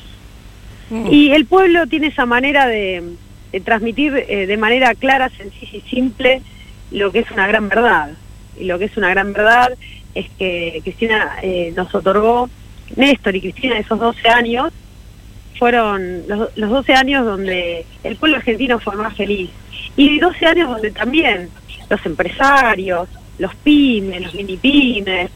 [1.11, 3.03] Y el pueblo tiene esa manera de,
[3.53, 6.43] de transmitir eh, de manera clara, sencilla y simple
[6.91, 8.11] lo que es una gran verdad.
[8.59, 9.73] Y lo que es una gran verdad
[10.15, 12.51] es que Cristina eh, nos otorgó,
[12.97, 14.73] Néstor y Cristina, esos 12 años,
[15.59, 19.51] fueron los, los 12 años donde el pueblo argentino fue más feliz.
[19.97, 21.49] Y 12 años donde también
[21.89, 25.31] los empresarios, los pymes, los mini pymes,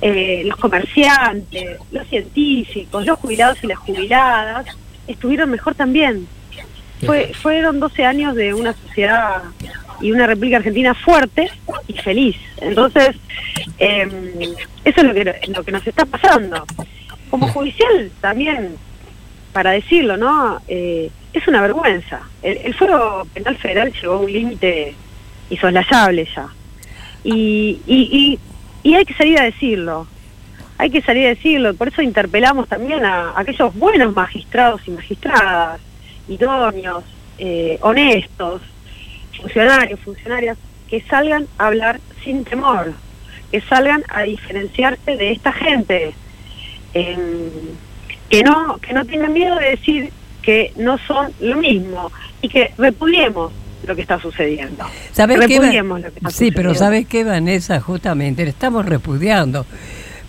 [0.00, 4.66] eh, los comerciantes, los científicos, los jubilados y las jubiladas,
[5.06, 6.26] estuvieron mejor también.
[7.04, 9.42] Fue, fueron 12 años de una sociedad
[10.00, 11.50] y una República Argentina fuerte
[11.86, 12.36] y feliz.
[12.60, 13.16] Entonces,
[13.78, 16.64] eh, eso es lo que, lo que nos está pasando.
[17.30, 18.76] Como judicial también,
[19.52, 20.60] para decirlo, ¿no?
[20.68, 22.20] Eh, es una vergüenza.
[22.42, 22.74] El, el
[23.34, 24.94] Penal Federal llegó a un límite
[25.50, 26.48] insoslayable ya.
[27.24, 28.38] Y, y,
[28.82, 30.06] y, y hay que salir a decirlo.
[30.78, 31.74] Hay que salir a decirlo.
[31.74, 35.80] Por eso interpelamos también a, a aquellos buenos magistrados y magistradas,
[36.28, 37.04] idóneos,
[37.38, 38.62] eh, honestos,
[39.40, 40.58] funcionarios, funcionarias,
[40.88, 42.92] que salgan a hablar sin temor,
[43.50, 46.14] que salgan a diferenciarse de esta gente,
[46.94, 47.50] em,
[48.28, 50.12] que no que no tengan miedo de decir
[50.42, 52.10] que no son lo mismo
[52.42, 53.52] y que repudiemos
[53.86, 54.84] lo que está sucediendo.
[55.12, 56.74] ¿Sabes qué, repudiemos lo que está Sí, pero.
[56.74, 57.80] ¿sabes qué, Vanessa?
[57.80, 59.66] Justamente, le estamos repudiando.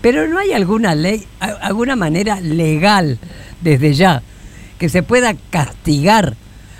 [0.02, 3.20] Pero no hay alguna ley, alguna manera legal,
[3.62, 4.24] desde ya,
[4.80, 6.36] que se pueda castigar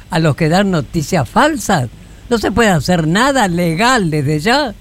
[0.10, 1.90] a los que dan noticias falsas.
[2.30, 4.74] No se puede hacer nada legal desde ya.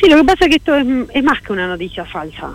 [0.00, 2.50] Sí, lo que pasa es que esto es, es más que una noticia falsa.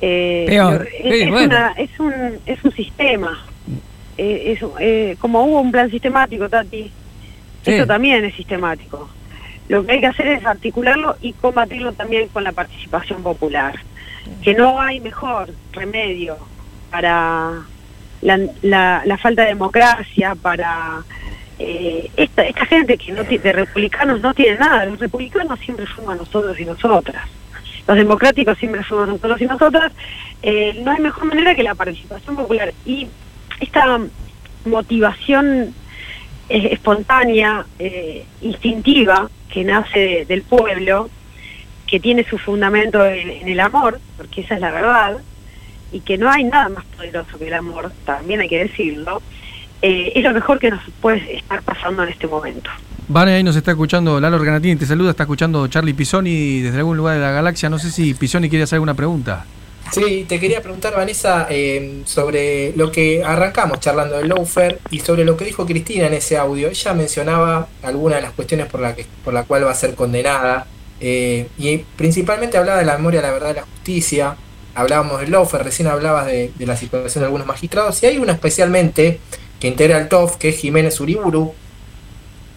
[0.00, 0.88] Eh, Peor.
[0.90, 1.46] Sí, es, es bueno.
[1.46, 2.12] una- es un,
[2.46, 3.44] es un sistema.
[4.16, 6.90] Eh, es, eh, como hubo un plan sistemático, Tati,
[7.64, 7.72] Sí.
[7.72, 9.08] esto también es sistemático.
[9.68, 13.74] Lo que hay que hacer es articularlo y combatirlo también con la participación popular.
[14.42, 16.38] Que no hay mejor remedio
[16.90, 17.52] para
[18.22, 21.02] la, falta de democracia, para
[21.58, 24.84] eh, esta, esta gente que no de republicanos no tiene nada.
[24.86, 27.28] Los republicanos siempre fuimos nosotros y nosotras.
[27.86, 29.92] Los democráticos siempre fuimos nosotros y nosotras.
[30.42, 32.72] Eh, no hay mejor manera que la participación popular.
[32.84, 33.08] Y
[33.60, 33.98] esta
[34.64, 35.74] motivación
[36.48, 37.66] eh, espontánea,
[38.40, 41.08] instintiva, que nace de- del pueblo,
[41.86, 45.18] que tiene su fundamento en, en el amor, porque esa es la verdad,
[45.92, 49.22] y que no hay nada más poderoso que el amor, también hay que decirlo,
[49.82, 52.70] eh, es lo mejor que nos puede estar pasando en este momento.
[53.08, 56.96] Vane, ahí nos está escuchando Lalo Organatini, te saluda, está escuchando Charlie Pisoni desde algún
[56.96, 57.70] lugar de la galaxia.
[57.70, 59.46] No sé si Pisoni quiere hacer alguna pregunta.
[59.90, 65.24] Sí, te quería preguntar, Vanessa, eh, sobre lo que arrancamos charlando del Loafer y sobre
[65.24, 66.68] lo que dijo Cristina en ese audio.
[66.68, 69.94] Ella mencionaba algunas de las cuestiones por la, que, por la cual va a ser
[69.94, 70.66] condenada
[71.00, 74.36] eh, y principalmente hablaba de la memoria, la verdad, de la justicia.
[74.74, 79.20] Hablábamos del Loafer, recién hablabas de, la situación de algunos magistrados y hay uno especialmente
[79.58, 81.52] que integra el TOF, que es Jiménez Uriburu,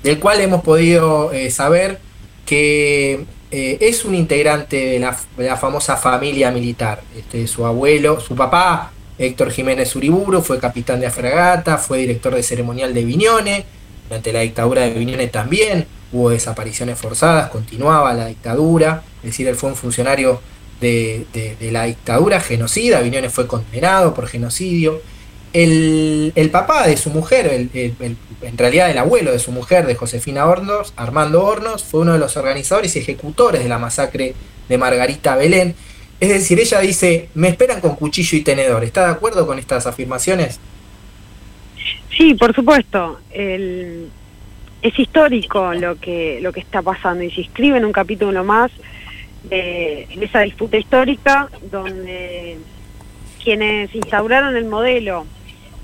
[0.03, 1.99] del cual hemos podido eh, saber
[2.45, 7.01] que eh, es un integrante de la, famosa familia militar.
[7.17, 12.43] Este, su abuelo, su papá, Héctor Jiménez Uriburu, fue capitán de fragata, fue director de
[12.43, 13.65] ceremonial de Viñone,
[14.11, 19.55] durante la dictadura de Viñone también hubo desapariciones forzadas, continuaba la dictadura, es decir, él
[19.55, 20.41] fue un funcionario
[20.81, 25.01] de, de- de la dictadura genocida, Viñone fue condenado por genocidio.
[25.53, 29.85] El, el papá de su mujer, el- el- en realidad el abuelo de su mujer,
[29.85, 34.33] de Josefina Hornos, Armando Hornos, fue uno de los organizadores y ejecutores de la masacre
[34.67, 35.75] de Margarita Belén.
[36.19, 38.83] Es decir, ella dice, me esperan con cuchillo y tenedor.
[38.83, 40.59] ¿Está de acuerdo con estas afirmaciones?
[42.15, 43.19] Sí, por supuesto.
[43.31, 48.71] Es histórico lo que lo que está pasando y se inscribe en un capítulo más
[49.43, 52.57] de, de esa disputa histórica donde
[53.43, 55.25] quienes instauraron el modelo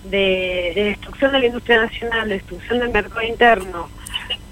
[0.06, 3.90] de, de destrucción de la industria nacional, de destrucción del mercado interno,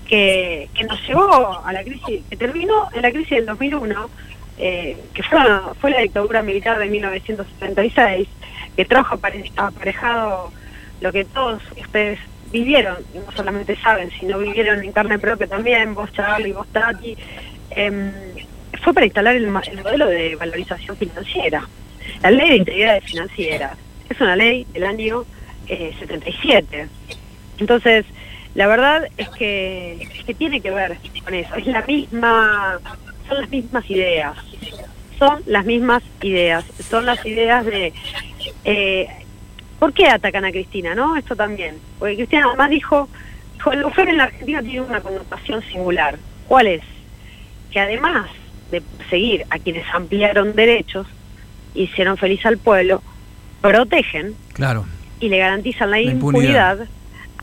[0.08, 4.10] que, que nos llevó a la crisis, que terminó en la crisis del 2001,
[4.58, 5.40] eh, que fue,
[5.80, 8.28] fue la dictadura militar de 1976,
[8.76, 10.52] que trajo apare- aparejado
[11.02, 12.20] lo que todos ustedes
[12.52, 17.18] vivieron, y no solamente saben, sino vivieron en carne propia también, vos Charlie, vos Tati,
[17.72, 18.12] em,
[18.86, 21.68] fue para instalar el, modelo de valorización financiera.
[22.22, 23.76] La ley de integridad financiera
[24.08, 25.26] es una ley del año
[25.68, 26.88] eh, 77.
[27.58, 28.06] Entonces,
[28.54, 31.56] la verdad es que, es tiene que ver con eso.
[31.56, 32.80] Es la misma,
[33.28, 34.38] son las mismas ideas.
[35.18, 36.64] Son las mismas ideas.
[36.88, 37.92] Son las ideas de
[38.66, 39.08] eh,
[39.80, 41.18] ¿Por qué atacan a Cristina, no?
[41.18, 41.80] Esto también.
[41.98, 43.10] Porque Cristina además dijo,
[43.56, 46.20] dijo, el mujer en la Argentina tiene una connotación singular.
[46.48, 46.84] ¿Cuál es?
[47.72, 48.28] Que además
[48.72, 51.08] de seguir a quienes ampliaron derechos,
[51.74, 53.02] hicieron feliz al pueblo,
[53.62, 54.86] protegen Claro.
[55.20, 56.74] y le garantizan la, La impunidad.
[56.80, 56.88] impunidad.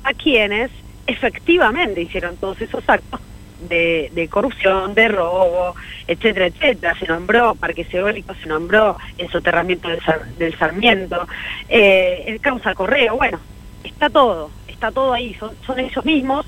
[0.04, 0.70] a quienes
[1.06, 3.20] efectivamente hicieron todos esos actos
[3.68, 5.74] de, de corrupción, de robo,
[6.08, 6.96] etcétera, etcétera.
[6.98, 11.26] Se nombró parques eólicos, se nombró el soterramiento del, Sar- del Sarmiento,
[11.68, 13.38] eh, el causa Correo, bueno,
[13.84, 16.44] está todo, está todo ahí, son, son ellos mismos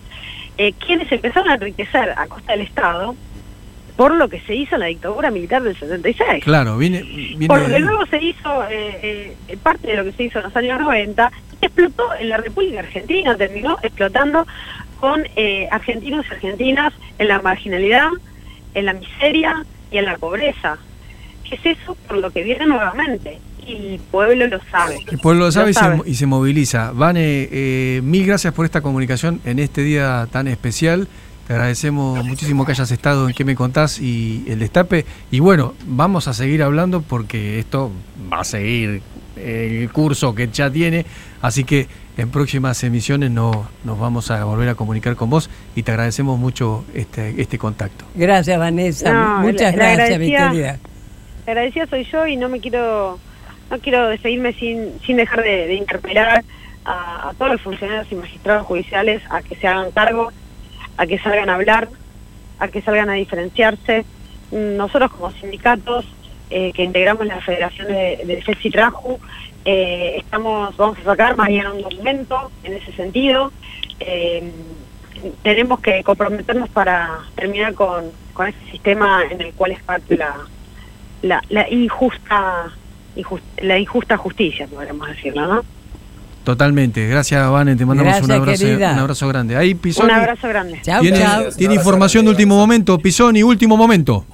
[0.59, 3.15] eh, quienes empezaron a enriquecer a costa del Estado
[3.97, 6.43] por lo que se hizo en la dictadura militar del 76.
[6.43, 7.03] Claro, viene.
[7.03, 7.83] viene Por lo de que ahí.
[7.83, 11.31] luego se hizo, eh, eh, parte de lo que se hizo en los años 90,
[11.61, 14.47] explotó en la República Argentina, terminó explotando
[15.01, 18.09] con eh, argentinos y argentinas en la marginalidad,
[18.75, 20.79] en la miseria y en la pobreza.
[21.49, 21.97] ¿Qué es eso?
[22.09, 23.39] Por lo que viene nuevamente.
[23.67, 24.99] Y el pueblo lo sabe.
[25.11, 26.03] El pueblo lo sabe, y, sabe.
[26.03, 26.93] Se, y se moviliza.
[26.93, 31.09] Vane, eh, mil gracias por esta comunicación en este día tan especial.
[31.47, 35.05] Te agradecemos muchísimo que hayas estado en qué me contás y el destape.
[35.31, 37.91] Y bueno, vamos a seguir hablando porque esto
[38.33, 39.03] va a seguir
[39.37, 41.05] el curso que ya tiene.
[41.43, 41.87] Así que
[42.17, 46.39] en próximas emisiones no, nos vamos a volver a comunicar con vos y te agradecemos
[46.39, 48.07] mucho este, este contacto.
[48.15, 49.13] Gracias, Vanessa.
[49.13, 50.79] No, Muchas la- la gracias, mi agradecida- querida.
[51.47, 53.19] La agradecida soy yo y no me quiero
[53.71, 56.43] no quiero despedirme sin, sin dejar de, de interpelar
[56.87, 60.33] a, a todos los funcionarios y magistrados judiciales a que se hagan cargo,
[60.97, 61.89] a que salgan a hablar,
[62.59, 64.05] a que salgan a diferenciarse.
[64.51, 66.07] Nosotros como sindicatos
[66.51, 69.19] eh, que integramos la Federación de, de y Trabajo,
[69.65, 73.53] eh, estamos, vamos a sacar mañana un documento en ese sentido.
[74.01, 74.53] Eh,
[75.43, 81.43] tenemos que comprometernos para terminar con, con ese sistema en el cual es parte la,
[81.71, 82.71] injusta
[83.17, 85.65] injust- la injusta justicia, podríamos decirlo.
[86.45, 87.09] Totalmente.
[87.09, 87.75] Gracias, Vane.
[87.75, 88.93] Te mandamos un Gracias, abrazo, querida.
[88.93, 89.57] un abrazo grande.
[89.57, 90.11] Ahí Pisoni.
[90.11, 90.81] Un abrazo grande.
[91.01, 91.25] tiene,
[91.57, 92.99] tiene información de último momento.
[92.99, 94.25] Pisoni, último momento.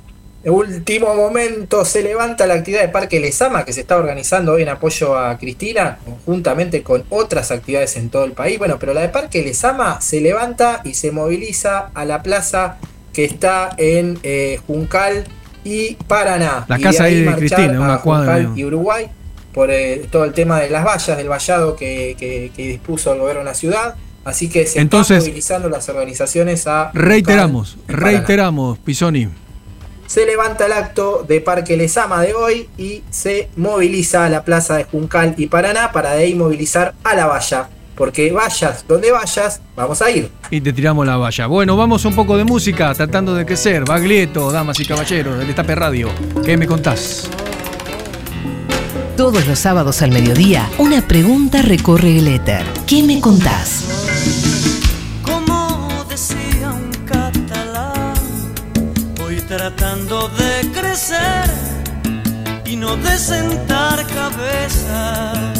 [0.43, 4.63] En último momento se levanta la actividad de Parque Lesama que se está organizando hoy
[4.63, 8.59] en apoyo a Cristina, conjuntamente con otras actividades en todo el país.
[8.59, 12.79] Bueno, pero la de Parque Lesama se levanta y se moviliza a la plaza
[13.13, 15.25] que está en eh, Juncal
[15.63, 16.65] y Paraná.
[16.69, 19.11] La Y casa ahí de Cristina, una cuadra, Juncal y Uruguay
[19.53, 23.19] por eh, todo el tema de las vallas, del vallado que, que- que dispuso el
[23.21, 23.95] gobierno de la ciudad.
[24.25, 26.91] Así que se Entonces- están movilizando las organizaciones a.
[26.93, 29.29] Reiteramos, reiteramos, Pisoni.
[30.07, 34.77] Se levanta el acto de Parque Lesama de hoy y se moviliza a la plaza
[34.77, 37.69] de Juncal y Paraná para de ahí movilizar a la valla.
[37.95, 40.31] Porque vayas donde vayas, vamos a ir.
[40.51, 41.47] Y te tiramos la valla.
[41.47, 43.85] Bueno, vamos a un poco de música, tratando de crecer.
[43.85, 46.09] Baglietto, damas y caballeros, del Estape Radio.
[46.45, 47.29] ¿Qué me contás?
[49.31, 52.67] Todos los sábados al mediodía, una pregunta recorre el éter.
[52.85, 53.85] ¿Qué me contás?
[55.23, 58.15] Como decía un catalán,
[59.21, 61.49] voy tratando de crecer
[62.67, 65.53] y no de sentar cabeza.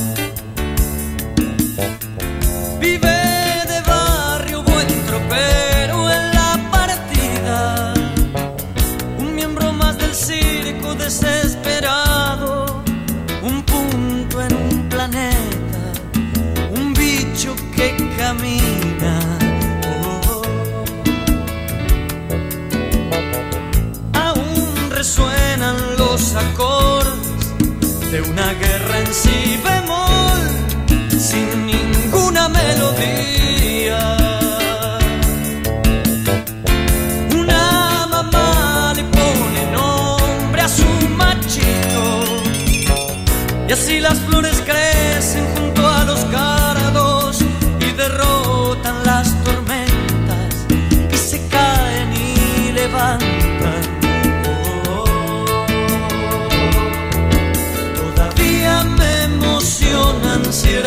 [28.23, 29.57] Una guerra en si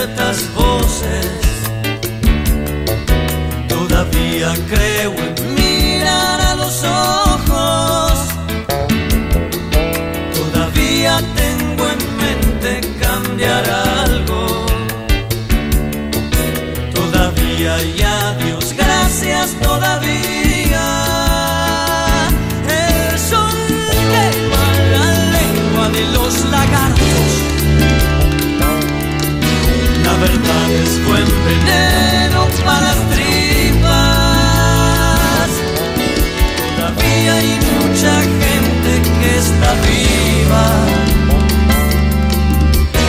[0.05, 1.27] ciertas voces.
[3.69, 5.32] Todavía creo en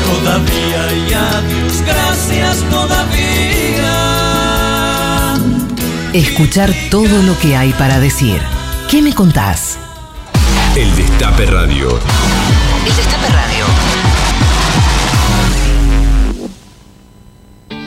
[0.07, 3.85] Todavía y a Dios gracias todavía.
[6.12, 8.41] Escuchar todo lo que hay para decir.
[8.91, 9.78] ¿Qué me contás?
[10.77, 11.99] El Destape Radio.
[12.86, 14.03] El Destape Radio.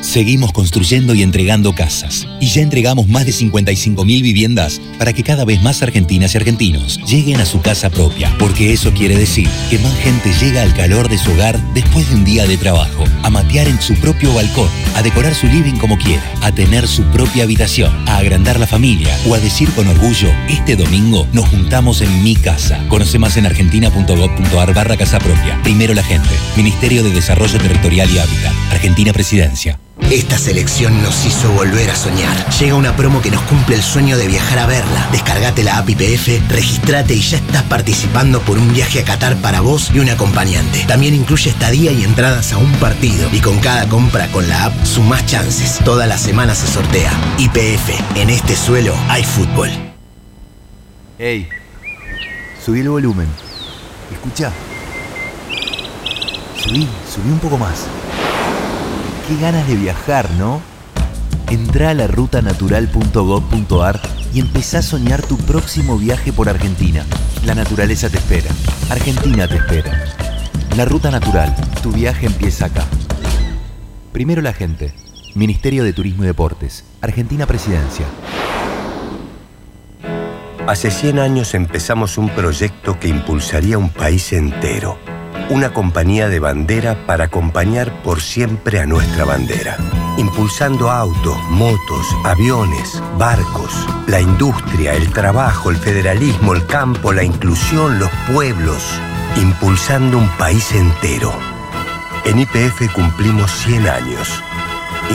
[0.07, 2.29] Seguimos construyendo y entregando casas.
[2.39, 6.97] Y ya entregamos más de 55.000 viviendas para que cada vez más argentinas y argentinos
[7.05, 8.33] lleguen a su casa propia.
[8.39, 12.15] Porque eso quiere decir que más gente llega al calor de su hogar después de
[12.15, 13.03] un día de trabajo.
[13.21, 14.69] A matear en su propio balcón.
[14.95, 16.23] A decorar su living como quiera.
[16.41, 17.91] A tener su propia habitación.
[18.07, 19.13] A agrandar la familia.
[19.27, 22.81] O a decir con orgullo, este domingo nos juntamos en mi casa.
[22.87, 25.61] Conoce más en argentina.gov.ar barra casa propia.
[25.63, 26.29] Primero la gente.
[26.55, 28.53] Ministerio de Desarrollo Territorial y Hábitat.
[28.71, 29.77] Argentina Presidencia.
[30.11, 32.49] Esta selección nos hizo volver a soñar.
[32.51, 35.09] Llega una promo que nos cumple el sueño de viajar a verla.
[35.11, 39.59] Descargate la app IPF, registrate y ya estás participando por un viaje a Qatar para
[39.59, 40.85] vos y un acompañante.
[40.87, 43.27] También incluye estadía y entradas a un partido.
[43.33, 45.79] Y con cada compra con la app sumás chances.
[45.83, 47.11] Toda la semana se sortea.
[47.37, 49.69] IPF, en este suelo hay fútbol.
[51.19, 51.49] Ey,
[52.65, 53.27] subí el volumen.
[54.09, 54.53] Escucha.
[56.63, 57.87] Subí, subí un poco más.
[59.27, 60.61] Qué ganas de viajar, ¿no?
[61.51, 63.99] Entrá a la rutanatural.gov.ar
[64.33, 67.05] y empezá a soñar tu próximo viaje por Argentina.
[67.45, 68.49] La naturaleza te espera.
[68.89, 70.05] Argentina te espera.
[70.77, 71.53] La Ruta Natural.
[71.83, 72.85] Tu viaje empieza acá.
[74.13, 74.93] Primero la gente.
[75.35, 76.85] Ministerio de Turismo y Deportes.
[77.01, 78.05] Argentina Presidencia.
[80.67, 84.97] Hace 100 años empezamos un proyecto que impulsaría un país entero.
[85.49, 89.77] Una compañía de bandera para acompañar por siempre a nuestra bandera.
[90.17, 93.71] Impulsando autos, motos, aviones, barcos,
[94.07, 98.83] la industria, el trabajo, el federalismo, el campo, la inclusión, los pueblos.
[99.37, 101.31] Impulsando un país entero.
[102.25, 104.43] En IPF cumplimos 100 años.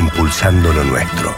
[0.00, 1.34] Impulsando lo nuestro.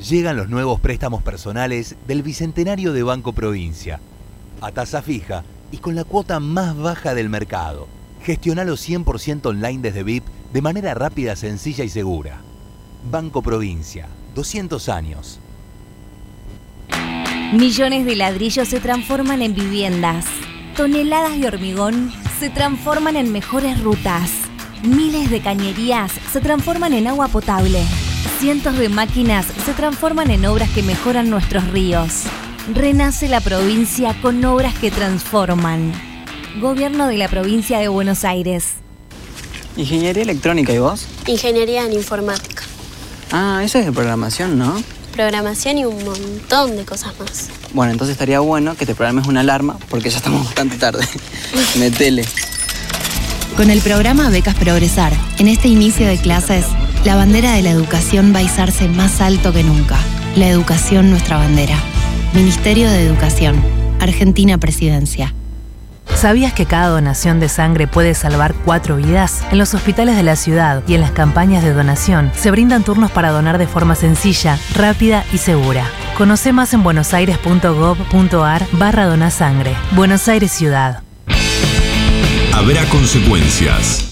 [0.00, 4.00] Llegan los nuevos préstamos personales del Bicentenario de Banco Provincia.
[4.62, 7.88] A tasa fija y con la cuota más baja del mercado.
[8.22, 12.40] Gestionalo 100% online desde VIP de manera rápida, sencilla y segura.
[13.10, 14.06] Banco Provincia,
[14.36, 15.40] 200 años.
[17.52, 20.26] Millones de ladrillos se transforman en viviendas.
[20.76, 24.30] Toneladas de hormigón se transforman en mejores rutas.
[24.84, 27.82] Miles de cañerías se transforman en agua potable.
[28.38, 32.26] Cientos de máquinas se transforman en obras que mejoran nuestros ríos.
[32.68, 35.92] Renace la provincia con obras que transforman.
[36.60, 38.74] Gobierno de la provincia de Buenos Aires.
[39.76, 41.06] Ingeniería electrónica, ¿y vos?
[41.26, 42.62] Ingeniería en informática,
[43.32, 44.82] Ah, eso es de programación, ¿no?
[45.12, 47.48] programación y un montón de cosas más.
[47.74, 51.06] Bueno, entonces estaría bueno que te programes una alarma porque ya estamos bastante tarde.
[51.78, 52.24] Metele.
[53.56, 56.64] Con el programa Becas Progresar, en este inicio de clases,
[57.04, 59.98] la bandera de la educación va a izarse más alto que nunca.
[60.34, 61.76] La educación nuestra bandera.
[62.32, 63.62] Ministerio de Educación.
[64.00, 65.34] Argentina Presidencia.
[66.14, 69.44] ¿Sabías que cada donación de sangre puede salvar cuatro vidas?
[69.50, 73.10] En los hospitales de la ciudad y en las campañas de donación se brindan turnos
[73.10, 75.84] para donar de forma sencilla, rápida y segura.
[76.16, 79.74] Conoce más en buenosaires.gov.ar barra donasangre.
[79.90, 81.02] Buenos Aires Ciudad.
[82.54, 84.11] Habrá consecuencias.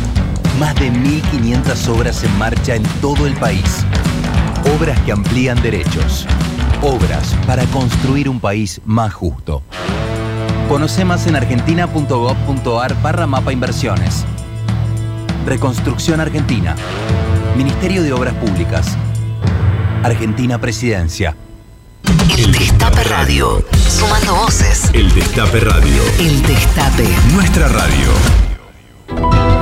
[0.59, 3.85] Más de 1.500 obras en marcha en todo el país.
[4.77, 6.27] Obras que amplían derechos.
[6.81, 9.63] Obras para construir un país más justo.
[10.69, 14.25] Conoce más en argentina.gov.ar barra mapa inversiones.
[15.45, 16.75] Reconstrucción Argentina.
[17.57, 18.95] Ministerio de Obras Públicas.
[20.03, 21.35] Argentina Presidencia.
[22.37, 23.63] El Destape Radio.
[23.89, 24.89] Sumando voces.
[24.93, 26.01] El Destape Radio.
[26.19, 27.07] El Destape.
[27.33, 28.50] Nuestra radio.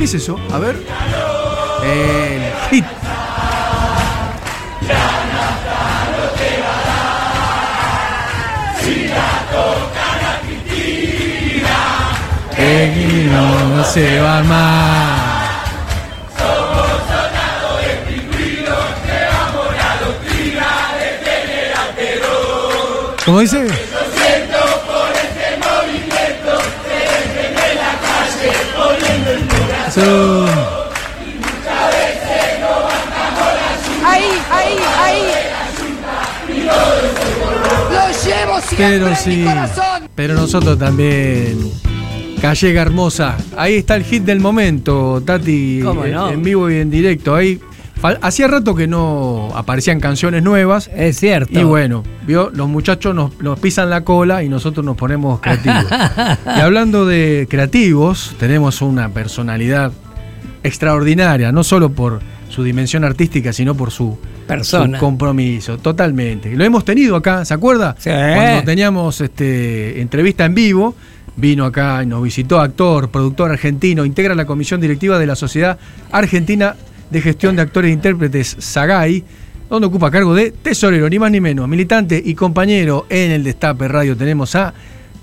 [0.00, 0.40] ¿qué es eso?
[0.50, 0.76] A ver.
[1.84, 2.84] El hit.
[13.76, 15.20] No se va más.
[23.26, 23.66] ¿Cómo dice?
[29.90, 30.44] Eso.
[34.04, 35.22] Ahí, ahí, ahí.
[37.90, 40.08] Lo llevo siempre Pero en sí, mi corazón.
[40.14, 41.72] pero nosotros también.
[42.40, 43.36] Gallega hermosa.
[43.56, 45.80] Ahí está el hit del momento, Tati.
[45.84, 46.30] ¿Cómo en- no?
[46.30, 47.34] En vivo y en directo.
[47.34, 47.60] Ahí
[48.22, 50.90] hacía rato que no aparecían canciones nuevas.
[50.94, 51.58] Es cierto.
[51.58, 55.86] Y bueno, vio, los muchachos nos, nos pisan la cola y nosotros nos ponemos creativos.
[56.56, 59.92] y hablando de creativos, tenemos una personalidad
[60.62, 64.98] extraordinaria, no solo por su dimensión artística, sino por su Persona.
[64.98, 66.54] su compromiso, totalmente.
[66.56, 67.94] Lo hemos tenido acá, ¿se acuerda?
[67.98, 68.10] Sí.
[68.10, 70.94] Cuando teníamos este, entrevista en vivo,
[71.36, 75.78] vino acá y nos visitó actor, productor argentino, integra la comisión directiva de la Sociedad
[76.10, 76.74] Argentina
[77.10, 79.24] de Gestión de Actores e Intérpretes, SAGAI,
[79.68, 83.88] donde ocupa cargo de tesorero, ni más ni menos, militante y compañero en el Destape
[83.88, 84.16] Radio.
[84.16, 84.72] Tenemos a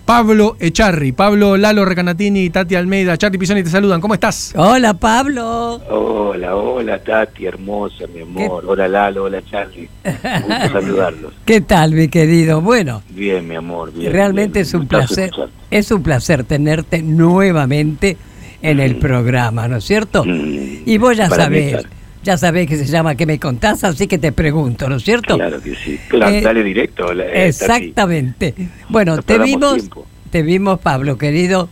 [0.05, 3.99] Pablo Echarri, Pablo Lalo Recanatini, Tati Almeida, Charly Pisoni te saludan.
[3.99, 4.53] ¿Cómo estás?
[4.55, 5.81] Hola, Pablo.
[5.89, 8.63] Hola, hola Tati, hermosa, mi amor.
[8.65, 9.89] Hola Lalo, hola Charlie.
[10.05, 11.33] Gusto saludarlos.
[11.43, 12.61] ¿Qué tal, mi querido?
[12.61, 14.13] Bueno, Bien, mi amor, bien.
[14.13, 14.65] realmente bien.
[14.65, 15.25] es un placer.
[15.25, 15.53] escucharte.
[15.71, 18.15] Es un placer tenerte nuevamente
[18.61, 20.23] en el programa, ¿no es cierto?
[20.25, 21.89] Y vos ya mí, sabés, claro.
[22.23, 23.83] ya sabés que se llama ¿Qué me contás?
[23.83, 25.35] Así que te pregunto, ¿no es cierto?
[25.35, 25.99] Claro que sí.
[26.07, 27.11] Claro, Eh, dale directo.
[27.13, 27.47] eh.
[27.47, 28.53] Exactamente.
[28.89, 30.07] Bueno, No te vimos, tiempo.
[30.31, 31.69] te vimos, Pablo, querido,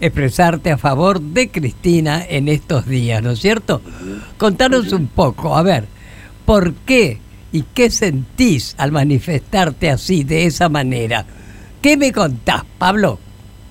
[0.00, 3.80] expresarte a favor de Cristina en estos días, ¿no es cierto?
[4.36, 5.84] Contanos un poco, a ver,
[6.44, 7.18] ¿por qué
[7.52, 11.24] y qué sentís al manifestarte así, de esa manera?
[11.80, 13.18] ¿Qué me contás, Pablo?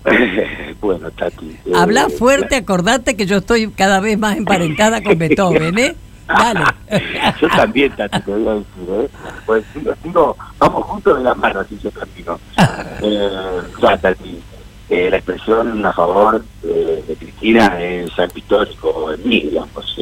[0.82, 1.58] bueno, Tati.
[1.66, 5.96] eh, Habla fuerte, acordate que yo estoy cada vez más emparentada con Beethoven, ¿eh?
[6.28, 6.66] Dale.
[7.42, 9.10] Yo también, Tati, te voy a decir, ¿eh?
[9.46, 9.64] Pues
[10.04, 12.38] tengo- vamos juntos de las manos, así yo camino.
[13.02, 13.30] Eh,
[13.82, 14.40] ya, Tati,
[14.90, 19.96] eh, la expresión a favor eh, de Cristina es algo histórico en mí, digamos.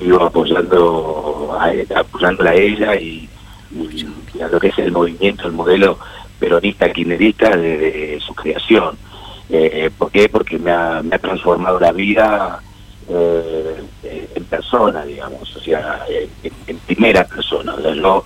[0.00, 3.28] vivo apoyando a, ella- apoyándola a ella y,
[3.72, 5.98] y- y a lo que es el movimiento, el modelo
[6.38, 8.96] peronista kirchnerista desde su creación.
[9.50, 10.28] Eh, ¿Por qué?
[10.28, 12.60] Porque me ha, me ha transformado la vida
[13.08, 16.04] eh, eh, en persona, digamos, o sea,
[16.66, 17.74] en, primera persona.
[17.74, 18.24] O sea, yo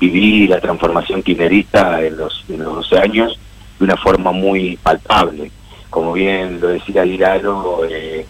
[0.00, 3.38] viví la transformación kirchnerista en los, en los 12 años
[3.78, 5.50] de una forma muy palpable.
[5.90, 8.26] Como bien lo decía Liraro, eh,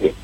[0.00, 0.14] eh,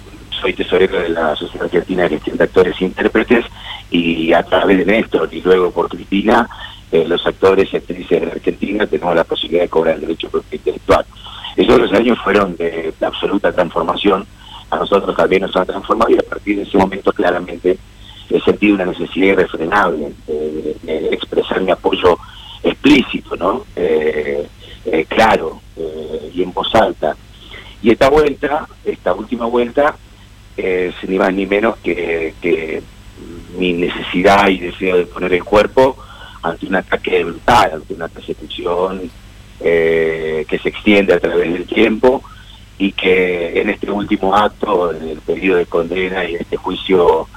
[0.40, 3.44] soy tesorero de la Sociedad Argentina de Gestión de Actores e Intérpretes
[3.90, 6.48] y a través de Néstor y luego por Cristina,
[6.92, 11.04] eh, los actores y actrices de Argentina tenemos la posibilidad de cobrar el derecho intelectual.
[11.56, 14.26] Esos dos años fueron de, absoluta transformación,
[14.70, 17.78] a nosotros también nos han transformado y a partir de ese momento claramente
[18.28, 22.18] he sentido una necesidad irrefrenable de, expresar mi apoyo
[22.62, 23.64] explícito, ¿no?
[23.76, 24.46] Eh,
[24.86, 25.60] eh, claro
[26.34, 27.16] y en voz alta.
[27.82, 29.96] Y esta vuelta, esta última vuelta,
[30.56, 32.82] es ni más ni menos que
[33.56, 35.96] mi necesidad y deseo de poner el cuerpo
[36.42, 39.10] ante un ataque brutal, ante una persecución
[39.60, 42.22] eh, que se extiende a través del tiempo
[42.78, 47.28] y que en este último acto, en el periodo de condena y este juicio,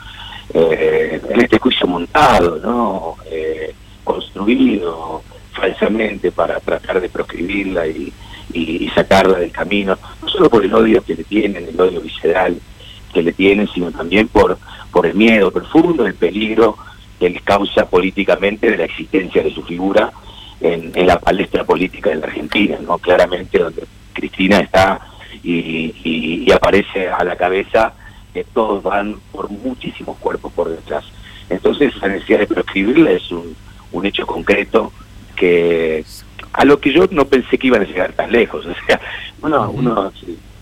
[0.54, 3.16] eh, en este juicio montado, ¿no?
[3.30, 3.74] Eh,
[4.06, 5.22] construido
[5.52, 8.12] falsamente para tratar de proscribirla y,
[8.54, 12.02] y- y sacarla del camino, no solo por el odio que le tienen, el odio
[12.02, 12.58] visceral
[13.14, 14.58] que le tienen, sino también por,
[14.92, 16.78] por el miedo profundo, el peligro
[17.30, 20.12] les causa políticamente de la existencia de su figura
[20.62, 22.98] en, en la palestra política de la Argentina, ¿no?
[22.98, 23.84] Claramente donde
[24.14, 25.00] Cristina está
[25.44, 27.94] y, y- y aparece a la cabeza,
[28.34, 31.04] que todos van por muchísimos cuerpos por detrás.
[31.50, 33.56] Entonces esa necesidad de proscribirla es un,
[33.91, 34.91] un hecho concreto
[35.36, 36.04] que
[36.54, 38.66] a lo que yo no pensé que iban a llegar tan lejos.
[38.72, 39.00] O sea,
[39.41, 40.12] uno, uno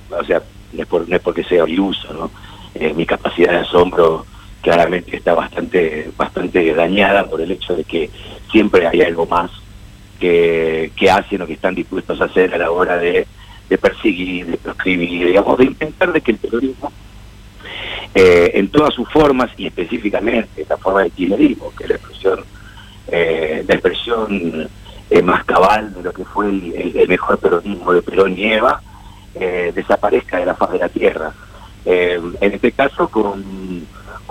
[0.10, 0.42] o sea,
[0.74, 2.32] no es, por- no es porque sea iluso, ¿no?
[2.74, 4.26] Eh, mi capacidad de asombro
[4.62, 8.10] claramente está bastante, bastante dañada por el hecho de que
[8.52, 9.52] siempre hay algo más
[10.20, 13.26] que, que hacen o que están dispuestos a hacer a la hora de,
[13.70, 16.92] de perseguir, de proscribir, digamos, de intentar de que el terrorismo
[18.14, 22.40] eh, en todas sus formas y específicamente esta forma de kirchnerismo, que es la expresión,
[23.08, 24.70] eh, la expresión
[25.10, 28.46] eh, más cabal de lo que fue el, el- el mejor peronismo de Perón y
[28.46, 28.82] Eva,
[29.36, 31.34] eh, desaparezca de la faz de la tierra.
[31.86, 33.44] Eh, en este caso con,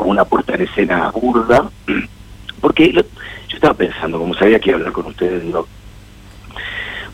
[0.07, 1.71] una puesta en escena burda,
[2.61, 3.03] porque yo
[3.49, 5.67] estaba pensando, como sabía que iba a hablar con ustedes, digo,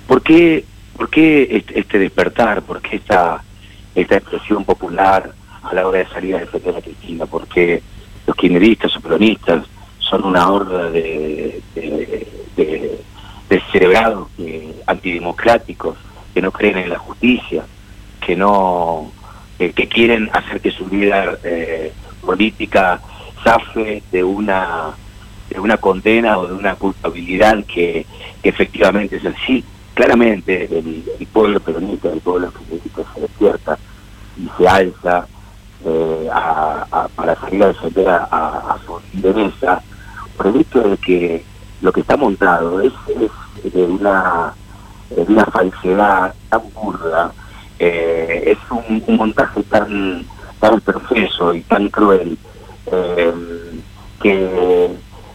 [0.06, 0.64] ¿por qué,
[1.50, 2.62] este, este despertar?
[2.62, 3.42] ¿Por qué esta,
[3.94, 5.32] esta expresión popular
[5.62, 7.26] a la hora de salir a defender a Cristina?
[7.26, 7.82] Porque
[8.26, 9.64] los kirchneristas o peronistas
[9.98, 13.02] son una horda de, de,
[13.72, 14.28] cerebrados
[14.86, 15.96] antidemocráticos
[16.32, 17.64] que no creen en la justicia,
[18.20, 19.10] que no
[19.58, 21.92] eh, que quieren hacer que su vida eh,
[22.26, 23.00] política
[23.42, 24.90] zafe de una
[25.48, 28.04] de una condena o de una culpabilidad que,
[28.42, 29.64] efectivamente es así.
[29.94, 33.78] Claramente el, pueblo peronista, el pueblo peronista se despierta
[34.36, 35.26] y se alza
[35.84, 36.28] eh,
[37.14, 39.80] para salir a defender a, a- su lideresa
[40.36, 41.44] por el hecho de que
[41.80, 42.92] lo que está montado es,
[43.64, 44.52] es de una
[45.10, 47.32] una falsedad tan burda,
[47.78, 50.24] eh, es un, un montaje tan
[50.60, 52.38] tan perfecto y tan cruel
[52.90, 53.32] eh,
[54.22, 54.90] que,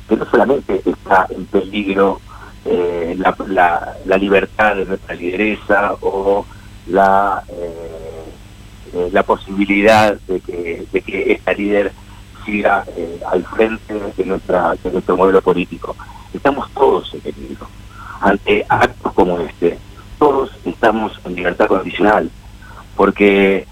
[0.10, 2.20] no solamente está en peligro
[2.66, 6.46] eh, la, libertad de nuestra lideresa o
[6.88, 11.94] la eh, la posibilidad de que, de que esta líder
[12.46, 12.84] siga
[13.32, 15.96] al frente de nuestra de nuestro modelo político.
[16.34, 17.68] Estamos todos en peligro
[18.20, 19.78] ante actos como este.
[20.20, 22.30] Todos estamos en libertad condicional,
[22.96, 23.66] porque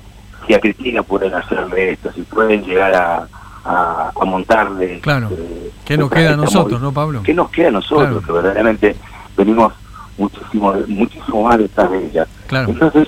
[0.48, 3.28] si a Cristina pueden hacerle esto, si pueden llegar a,
[3.66, 4.99] a, a montarle...
[5.02, 5.30] Claro.
[5.32, 7.22] eh, ¿Qué nos queda a nosotros, no, Pablo?
[7.24, 8.07] ¿Qué nos queda a nosotros?
[8.07, 8.22] Claro.
[8.26, 8.95] Que verdaderamente
[9.38, 9.74] venimos
[10.18, 12.28] muchísimo, muchísimo más detrás de ella.
[12.48, 12.70] Claro.
[12.70, 13.07] Entonces,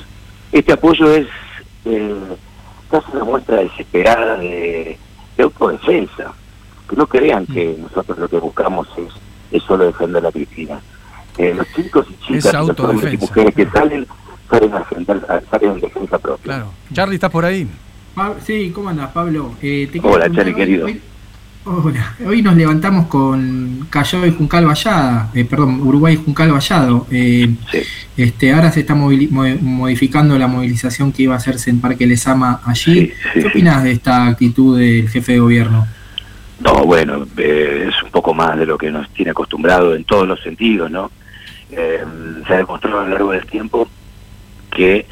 [0.51, 1.27] este apoyo es
[1.85, 2.15] eh,
[2.89, 4.97] casi una muestra desesperada de,
[5.37, 6.33] de autodefensa.
[6.89, 7.83] Que no crean que Mm.
[7.83, 9.13] nosotros lo que buscamos es,
[9.51, 10.79] es solo defender a Cristina.
[11.37, 14.05] Eh, los chicos y chicas, los hombres y mujeres que salen,
[14.51, 16.43] salen, a defender- salen en defensa propia.
[16.43, 16.71] Claro.
[16.93, 17.67] Charlie, ¿estás por ahí?
[18.13, 19.53] Pa- Sí, ¿cómo andas, Pablo?
[19.61, 20.85] Eh, te Hola, Charlie, hoy- querido.
[20.85, 21.01] Hoy,
[21.63, 22.15] hola.
[22.25, 27.07] Hoy nos levantamos con Callao y Juncal Vallada, eh, perdón, Uruguay y Juncal Vallado.
[27.11, 27.49] Eh,
[28.17, 33.11] este, ahora se está modificando la movilización que iba a hacerse en Parque Lesama allí.
[33.33, 35.87] ¿Qué opinas de esta actitud del jefe de gobierno?
[36.59, 40.27] No, bueno, eh, es un poco más de lo que nos tiene acostumbrado en todos
[40.27, 41.09] los sentidos, ¿no?
[41.71, 42.03] Eh,
[42.45, 43.87] se ha demostrado a lo largo del tiempo
[44.71, 45.05] que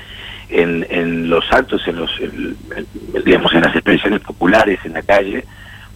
[0.49, 5.01] en, en los actos, en los, en- en- digamos, en las expresiones populares en la
[5.03, 5.45] calle,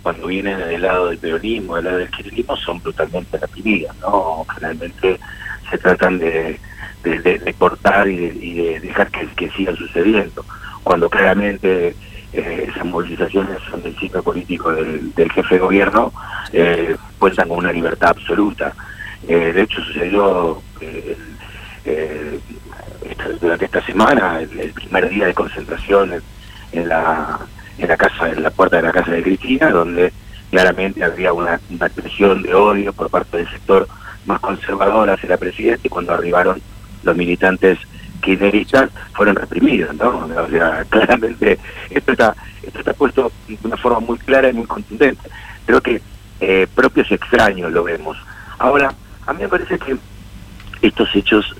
[0.04, 4.46] cuando vienen del lado del peronismo, del lado del kirchnerismo, son brutalmente reprimidas, ¿no?
[4.54, 5.20] Generalmente
[5.70, 6.60] se tratan de,
[7.04, 10.46] de, de- de cortar y de, y de dejar que, que sigan sucediendo,
[10.84, 11.96] cuando claramente
[12.34, 16.12] eh, esas movilizaciones son del ciclo político del, del jefe de gobierno,
[16.52, 18.74] eh, cuentan con una libertad absoluta.
[19.28, 21.18] Eh, de hecho, sucedió eh,
[23.40, 26.22] durante esta semana, el, primer día de concentración
[26.72, 27.40] en, la
[27.78, 30.14] en la casa, en la puerta de la casa de Cristina, donde
[30.50, 33.88] claramente había una, una expresión de odio por parte del sector
[34.26, 36.62] más conservador hacia la presidenta y cuando arribaron
[37.04, 37.80] los militantes
[38.22, 40.26] kirchneristas fueron reprimidos, ¿no?
[40.26, 41.60] O sea, claramente
[41.90, 45.30] esto está, esto está puesto de una forma muy clara y muy contundente.
[45.66, 46.02] Creo que
[46.40, 48.18] eh, propios y extraños lo vemos.
[48.58, 48.94] Ahora,
[49.26, 49.98] a mí me parece que
[50.84, 51.56] estos hechos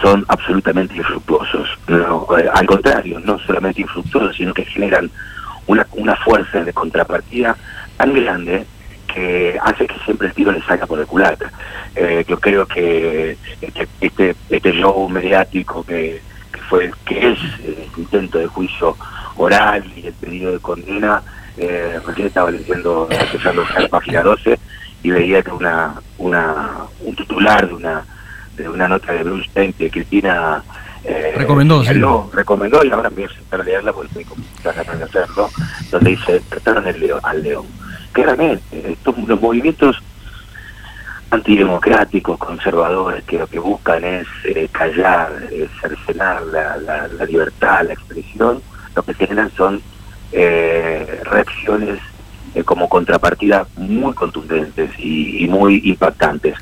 [0.00, 1.68] son absolutamente infructuosos.
[1.88, 5.10] Eh, al contrario, no solamente infructuosos, sino que generan
[5.66, 7.56] una, una fuerza de contrapartida
[7.96, 8.64] tan grande
[9.12, 11.50] que hace que siempre el tiro le salga por el culata.
[11.94, 16.22] Eh, yo creo que este, este, este show mediático que,
[16.52, 18.96] que fue que es el intento de juicio
[19.36, 21.22] oral y el pedido de condena,
[21.56, 24.58] eh, recién estaba leyendo, empezando a la página 12
[25.02, 26.70] y veía que una, una,
[27.00, 28.04] un titular de una
[28.60, 30.62] de una nota de Bruce Stein que Cristina
[31.04, 31.88] eh, Recomendó, sí.
[31.88, 34.24] señaló, recomendó y ahora me voy a sentar a leerla porque
[34.62, 35.48] ganas de hacerlo,
[35.90, 37.66] donde dice, trataron el león, al león.
[38.12, 39.96] Claramente, estos, los movimientos
[41.30, 47.84] antidemocráticos, conservadores, que lo que buscan es eh, callar, eh, cercenar la, la- la libertad,
[47.86, 48.60] la expresión,
[48.96, 49.80] lo que generan son
[50.32, 52.00] eh, reacciones
[52.54, 56.54] eh, como contrapartida muy contundentes y, y muy impactantes.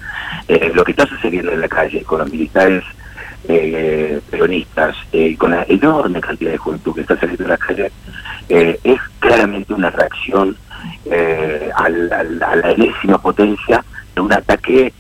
[0.49, 2.83] Eh, lo que está sucediendo en la calle con los militares
[3.49, 7.57] eh, peronistas eh, y con la enorme cantidad de juventud que está saliendo de la
[7.59, 7.93] calle
[8.49, 10.57] eh, es claramente una reacción
[11.07, 13.85] eh, al- al- a la enésima potencia
[14.15, 14.93] de un ataque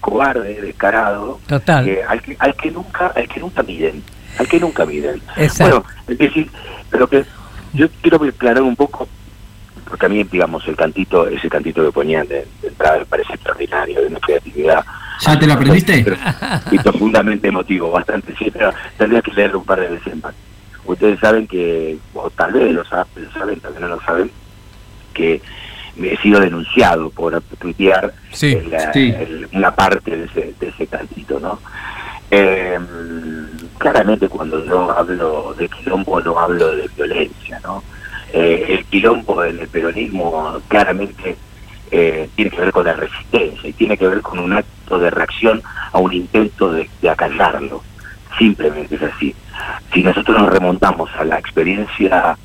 [0.00, 1.86] cobarde, descarado, Total.
[2.08, 4.02] al, que, al que nunca, al que nunca miden,
[4.38, 5.20] al que nunca miden.
[5.36, 5.84] Exacto.
[5.84, 6.50] Bueno, es decir,
[6.88, 7.24] pero que
[7.74, 9.06] yo quiero aclarar un poco,
[9.92, 13.34] porque a mí, digamos, el cantito, ese cantito que ponían de, de entrada me parece
[13.34, 14.82] extraordinario, de una creatividad.
[15.20, 16.02] ¿Ya te lo aprendiste?
[16.02, 16.16] Pero-
[16.70, 20.34] Y profundamente emotivo, bastante, sí, pero tendría que leerlo un par de veces más.
[20.86, 24.30] Ustedes saben que, o tal vez lo saben, tal vez no lo saben,
[25.12, 25.42] que
[26.02, 29.14] he sido denunciado por tuitear Sí, eh, sí.
[29.14, 31.58] el- una parte de ese, de ese cantito, ¿no?
[32.30, 32.78] Eh,
[33.76, 37.84] claramente cuando yo hablo de quilombo no hablo de violencia, ¿no?
[38.32, 41.36] Eh, el quilombo en el peronismo claramente
[41.90, 45.10] eh, tiene que ver con la resistencia y tiene que ver con un acto de
[45.10, 47.82] reacción a un intento de, de acallarlo.
[48.38, 49.34] Simplemente es así.
[49.92, 52.36] Si nosotros nos remontamos a la experiencia,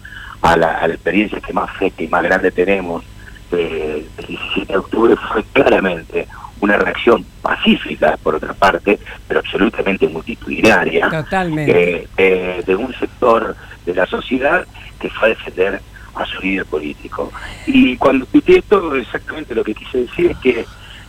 [0.42, 3.06] a la, a la experiencia que más fresca y más grande tenemos
[3.52, 6.28] eh, del 17 de octubre, fue claramente
[6.60, 12.02] una reacción pacífica, por otra parte, pero absolutamente multitudinaria, Totalmente.
[12.02, 13.56] eh, eh, de un sector
[13.86, 14.66] de la sociedad
[14.98, 15.82] que fue a defender
[16.16, 17.32] a su líder político.
[17.66, 20.66] Y cuando tuiteé esto, exactamente lo que quise decir es que,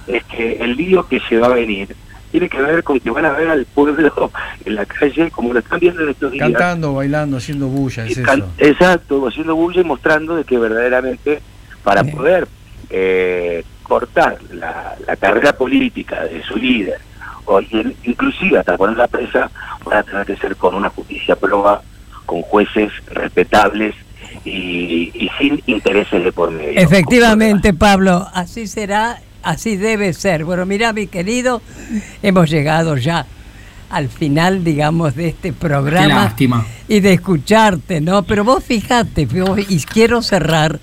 [0.06, 1.94] es que el lío que se va a venir
[2.31, 4.31] tiene que ver con que van a ver al pueblo
[4.65, 6.51] en la calle como lo están viendo en estos días.
[6.51, 8.51] Cantando, bailando, haciendo bulla, es eso.
[8.59, 11.40] Exacto, haciendo bulla y mostrando de que verdaderamente
[11.82, 12.47] para poder
[12.90, 17.01] eh, cortar la, la carrera política de su líder,
[17.47, 19.51] o inclusive hasta poner la presa,
[19.85, 21.81] van a tener que ser con una justicia proba,
[22.29, 23.95] con jueces respetables
[24.45, 26.79] y, y sin intereses de por medio.
[26.79, 30.45] Efectivamente, Pablo, así será, así debe ser.
[30.45, 31.63] Bueno, mira, mi querido,
[32.23, 33.25] hemos llegado ya
[33.89, 36.07] al final, digamos, de este programa.
[36.07, 36.67] Qué lástima.
[36.87, 38.23] Y de escucharte, ¿no?
[38.25, 40.79] Pero vos fíjate, vos- y quiero cerrar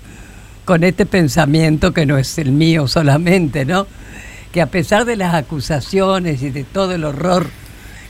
[0.66, 3.86] con este pensamiento que no es el mío solamente, ¿no?
[4.52, 7.46] Que a pesar de las acusaciones y de todo el horror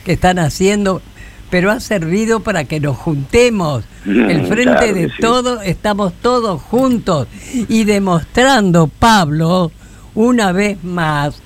[0.06, 1.02] que están haciendo,
[1.50, 3.84] pero ha servido para que nos juntemos.
[4.06, 5.20] El frente claro de que sí.
[5.20, 7.28] todo, estamos todos juntos
[7.68, 9.72] y demostrando, Pablo,
[10.14, 11.42] una vez más,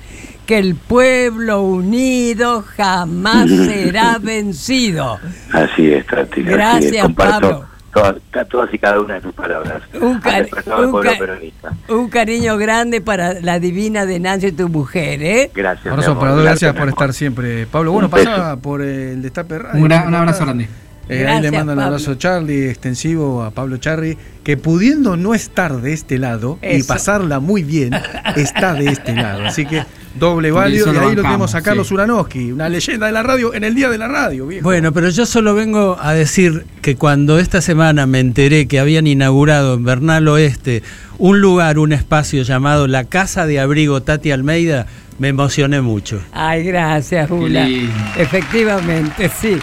[0.47, 5.19] que el pueblo unido jamás será vencido.
[5.53, 6.43] Así es, Tati.
[6.43, 7.70] Gracias, Pablo.
[7.93, 8.15] Todas,
[8.49, 9.83] todas y cada una de tus palabras.
[10.01, 10.49] Un, cari-
[10.85, 11.73] un pueblo ca- peronista.
[11.89, 15.51] un cariño grande para la divina de Nancy, tu mujer, ¿eh?
[15.53, 15.87] Gracias.
[15.93, 16.41] Abrazo amor.
[16.43, 17.67] gracias por estar siempre.
[17.67, 19.81] Pablo, bueno, pasa por el Destape Radio.
[19.85, 20.69] Un, un abrazo grande.
[21.11, 25.17] Eh, ahí le Gracias, mando un abrazo a Charlie, extensivo a Pablo Charri, que pudiendo
[25.17, 26.87] no estar de este lado y Eso.
[26.87, 27.93] pasarla muy bien,
[28.37, 29.45] está de este lado.
[29.45, 29.83] Así que
[30.19, 30.93] doble Y válido.
[30.95, 31.95] Y ahí lo tenemos a Carlos sí.
[31.95, 34.63] Uranowski, una leyenda de la radio en el día de la radio, viejo.
[34.63, 39.09] Bueno, pero yo solo vengo a decir que cuando esta semana me enteré que habían
[39.09, 40.83] inaugurado en Bernal Oeste
[41.19, 44.87] un lugar, un espacio llamado la Casa de Abrigo Tati Almeida,
[45.19, 46.21] me emocioné mucho.
[46.33, 47.69] Ay, gracias, Jula.
[48.17, 49.59] Efectivamente, sí.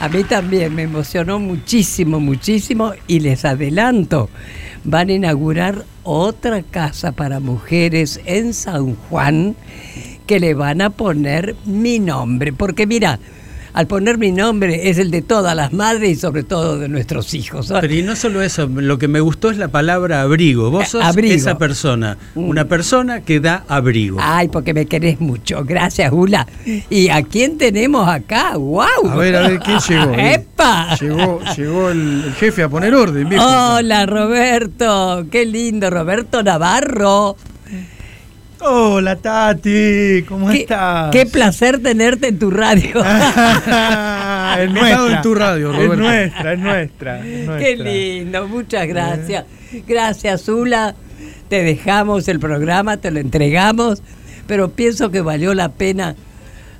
[0.00, 4.28] A mí también me emocionó muchísimo, muchísimo y les adelanto,
[4.82, 9.56] van a inaugurar otra casa para mujeres en San Juan
[10.26, 13.18] que le van a poner mi nombre, porque mira,
[13.74, 17.34] al poner mi nombre es el de todas las madres y sobre todo de nuestros
[17.34, 17.72] hijos.
[17.80, 20.70] Pero y no solo eso, lo que me gustó es la palabra abrigo.
[20.70, 21.34] Vos sos Eh, Abrigo.
[21.34, 24.18] esa persona, una persona que da abrigo.
[24.20, 25.64] Ay, porque me querés mucho.
[25.64, 26.46] Gracias, Jula.
[26.88, 28.56] ¿Y a quién tenemos acá?
[28.56, 29.10] ¡Wow!
[29.10, 30.12] A ver, a ver, ¿quién llegó?
[30.18, 30.96] ¡Epa!
[31.00, 33.44] Llegó, llegó el, el jefe a poner orden, viejo.
[33.44, 35.26] Hola, Roberto.
[35.30, 37.36] Qué lindo, Roberto Navarro.
[38.66, 41.10] Hola Tati, ¿cómo Qué- estás?
[41.10, 43.02] Qué placer tenerte en tu radio.
[43.04, 45.16] Ah, es nuestra.
[45.16, 45.96] en tu radio, Es Roberto.
[45.96, 47.18] nuestra, es nuestra.
[47.18, 47.84] es Qué nuestra.
[47.90, 49.44] lindo, muchas gracias.
[49.86, 50.94] Gracias, Zula.
[51.48, 54.02] Te dejamos el programa, te lo entregamos,
[54.46, 56.14] pero pienso que valió la pena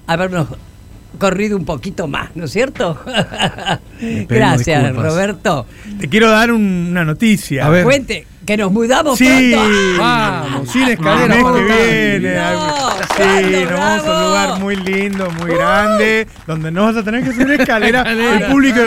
[0.06, 0.48] habernos
[1.18, 2.98] corrido un poquito más, ¿no es cierto?
[4.28, 5.12] Gracias, disculpas.
[5.12, 5.66] Roberto.
[6.00, 7.68] Te quiero dar un- una noticia.
[7.84, 9.98] Cuente, que nos mudamos Sí, pronto.
[9.98, 11.42] Vamos, sin escalera.
[11.42, 11.60] vamos.
[11.60, 12.36] que viene.
[12.36, 16.96] No, sí, ¿cuándo, nos vamos a un lugar muy lindo, muy grande, donde no vas
[16.96, 18.00] a tener que subir escalera.
[18.00, 18.46] Escalera.
[18.46, 18.80] El público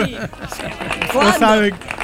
[1.14, 1.32] no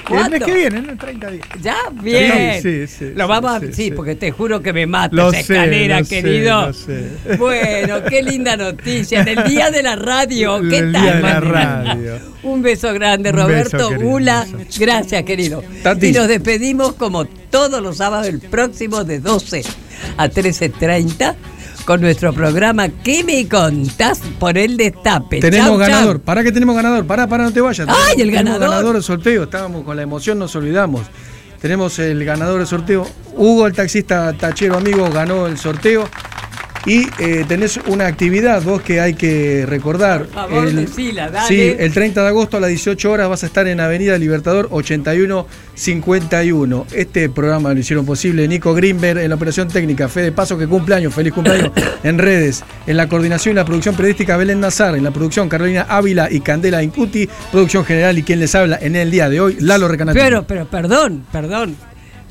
[0.09, 0.37] ¿Cuándo?
[0.37, 1.47] El mes que viene, en 30 días.
[1.63, 2.63] Ya, bien.
[2.63, 3.91] Sí, sí, Lo sí, vamos a, sí, sí, sí.
[3.93, 6.67] porque te juro que me mata Lo esa sé, escalera, lo sé, querido.
[6.67, 7.09] lo sé.
[7.39, 9.23] Bueno, qué linda noticia.
[9.23, 10.61] En el día de la radio.
[10.69, 11.03] ¿Qué El tal?
[11.03, 12.19] día de la radio.
[12.43, 14.47] Un beso grande, Roberto beso, querido, Ula.
[14.51, 14.81] un beso.
[14.81, 15.63] Gracias, querido.
[15.83, 16.07] Tati.
[16.09, 19.63] Y nos despedimos como todos los sábados, el próximo de 12
[20.19, 21.35] a 13.30
[21.85, 25.41] con nuestro programa ¿Qué me contás por el destape?
[25.41, 25.89] Tenemos Chau, chau.
[25.89, 26.21] ganador.
[26.21, 27.07] ¿Para qué tenemos ganador?
[27.07, 27.87] Para, para, no te vayas.
[27.89, 28.69] ¡Ay, el Tenemos ganador!
[28.71, 29.43] ganador del sorteo.
[29.45, 31.03] Estábamos con la emoción, nos olvidamos.
[31.61, 33.07] Tenemos el ganador del sorteo.
[33.37, 36.09] Hugo, el taxista tachero amigo, ganó el sorteo.
[36.87, 40.27] Y eh, tenés una actividad vos que hay que recordar.
[40.27, 41.49] Por favor, decila, dale.
[41.49, 44.69] Sí, el 30 de agosto a las 18 horas vas a estar en Avenida Libertador
[44.71, 46.87] 8151.
[46.93, 50.97] Este programa lo hicieron posible Nico Greenberg en la operación técnica, Fede Paso que cumple
[50.97, 51.71] años, feliz cumpleaños
[52.03, 55.87] en redes, en la coordinación y la producción periodística Belén Nazar, en la producción Carolina
[55.89, 59.57] Ávila y Candela Incuti, producción general y quien les habla en el día de hoy,
[59.61, 60.19] Lalo Recanati.
[60.19, 61.77] Pero, pero, perdón, perdón.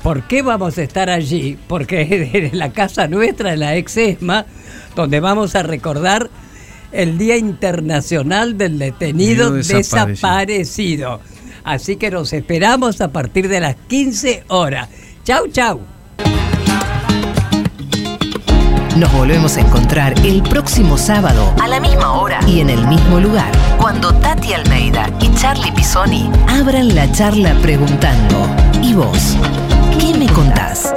[0.04, 1.58] ¿Por qué vamos a estar allí?
[1.66, 4.44] Porque es la casa nuestra, en la ex ESMA,
[4.94, 6.28] donde vamos a recordar
[6.92, 9.50] el Día Internacional del Detenido.
[9.50, 11.20] Desaparecido.
[11.64, 14.90] Así que nos esperamos a partir de las 15 horas.
[15.24, 15.80] Chau, chau.
[18.98, 23.20] Nos volvemos a encontrar el próximo sábado a la misma hora y en el mismo
[23.20, 28.46] lugar, cuando Tati Almeida y Charlie Pisoni abran la charla preguntando,
[28.82, 29.38] ¿y vos?
[30.34, 30.92] contás.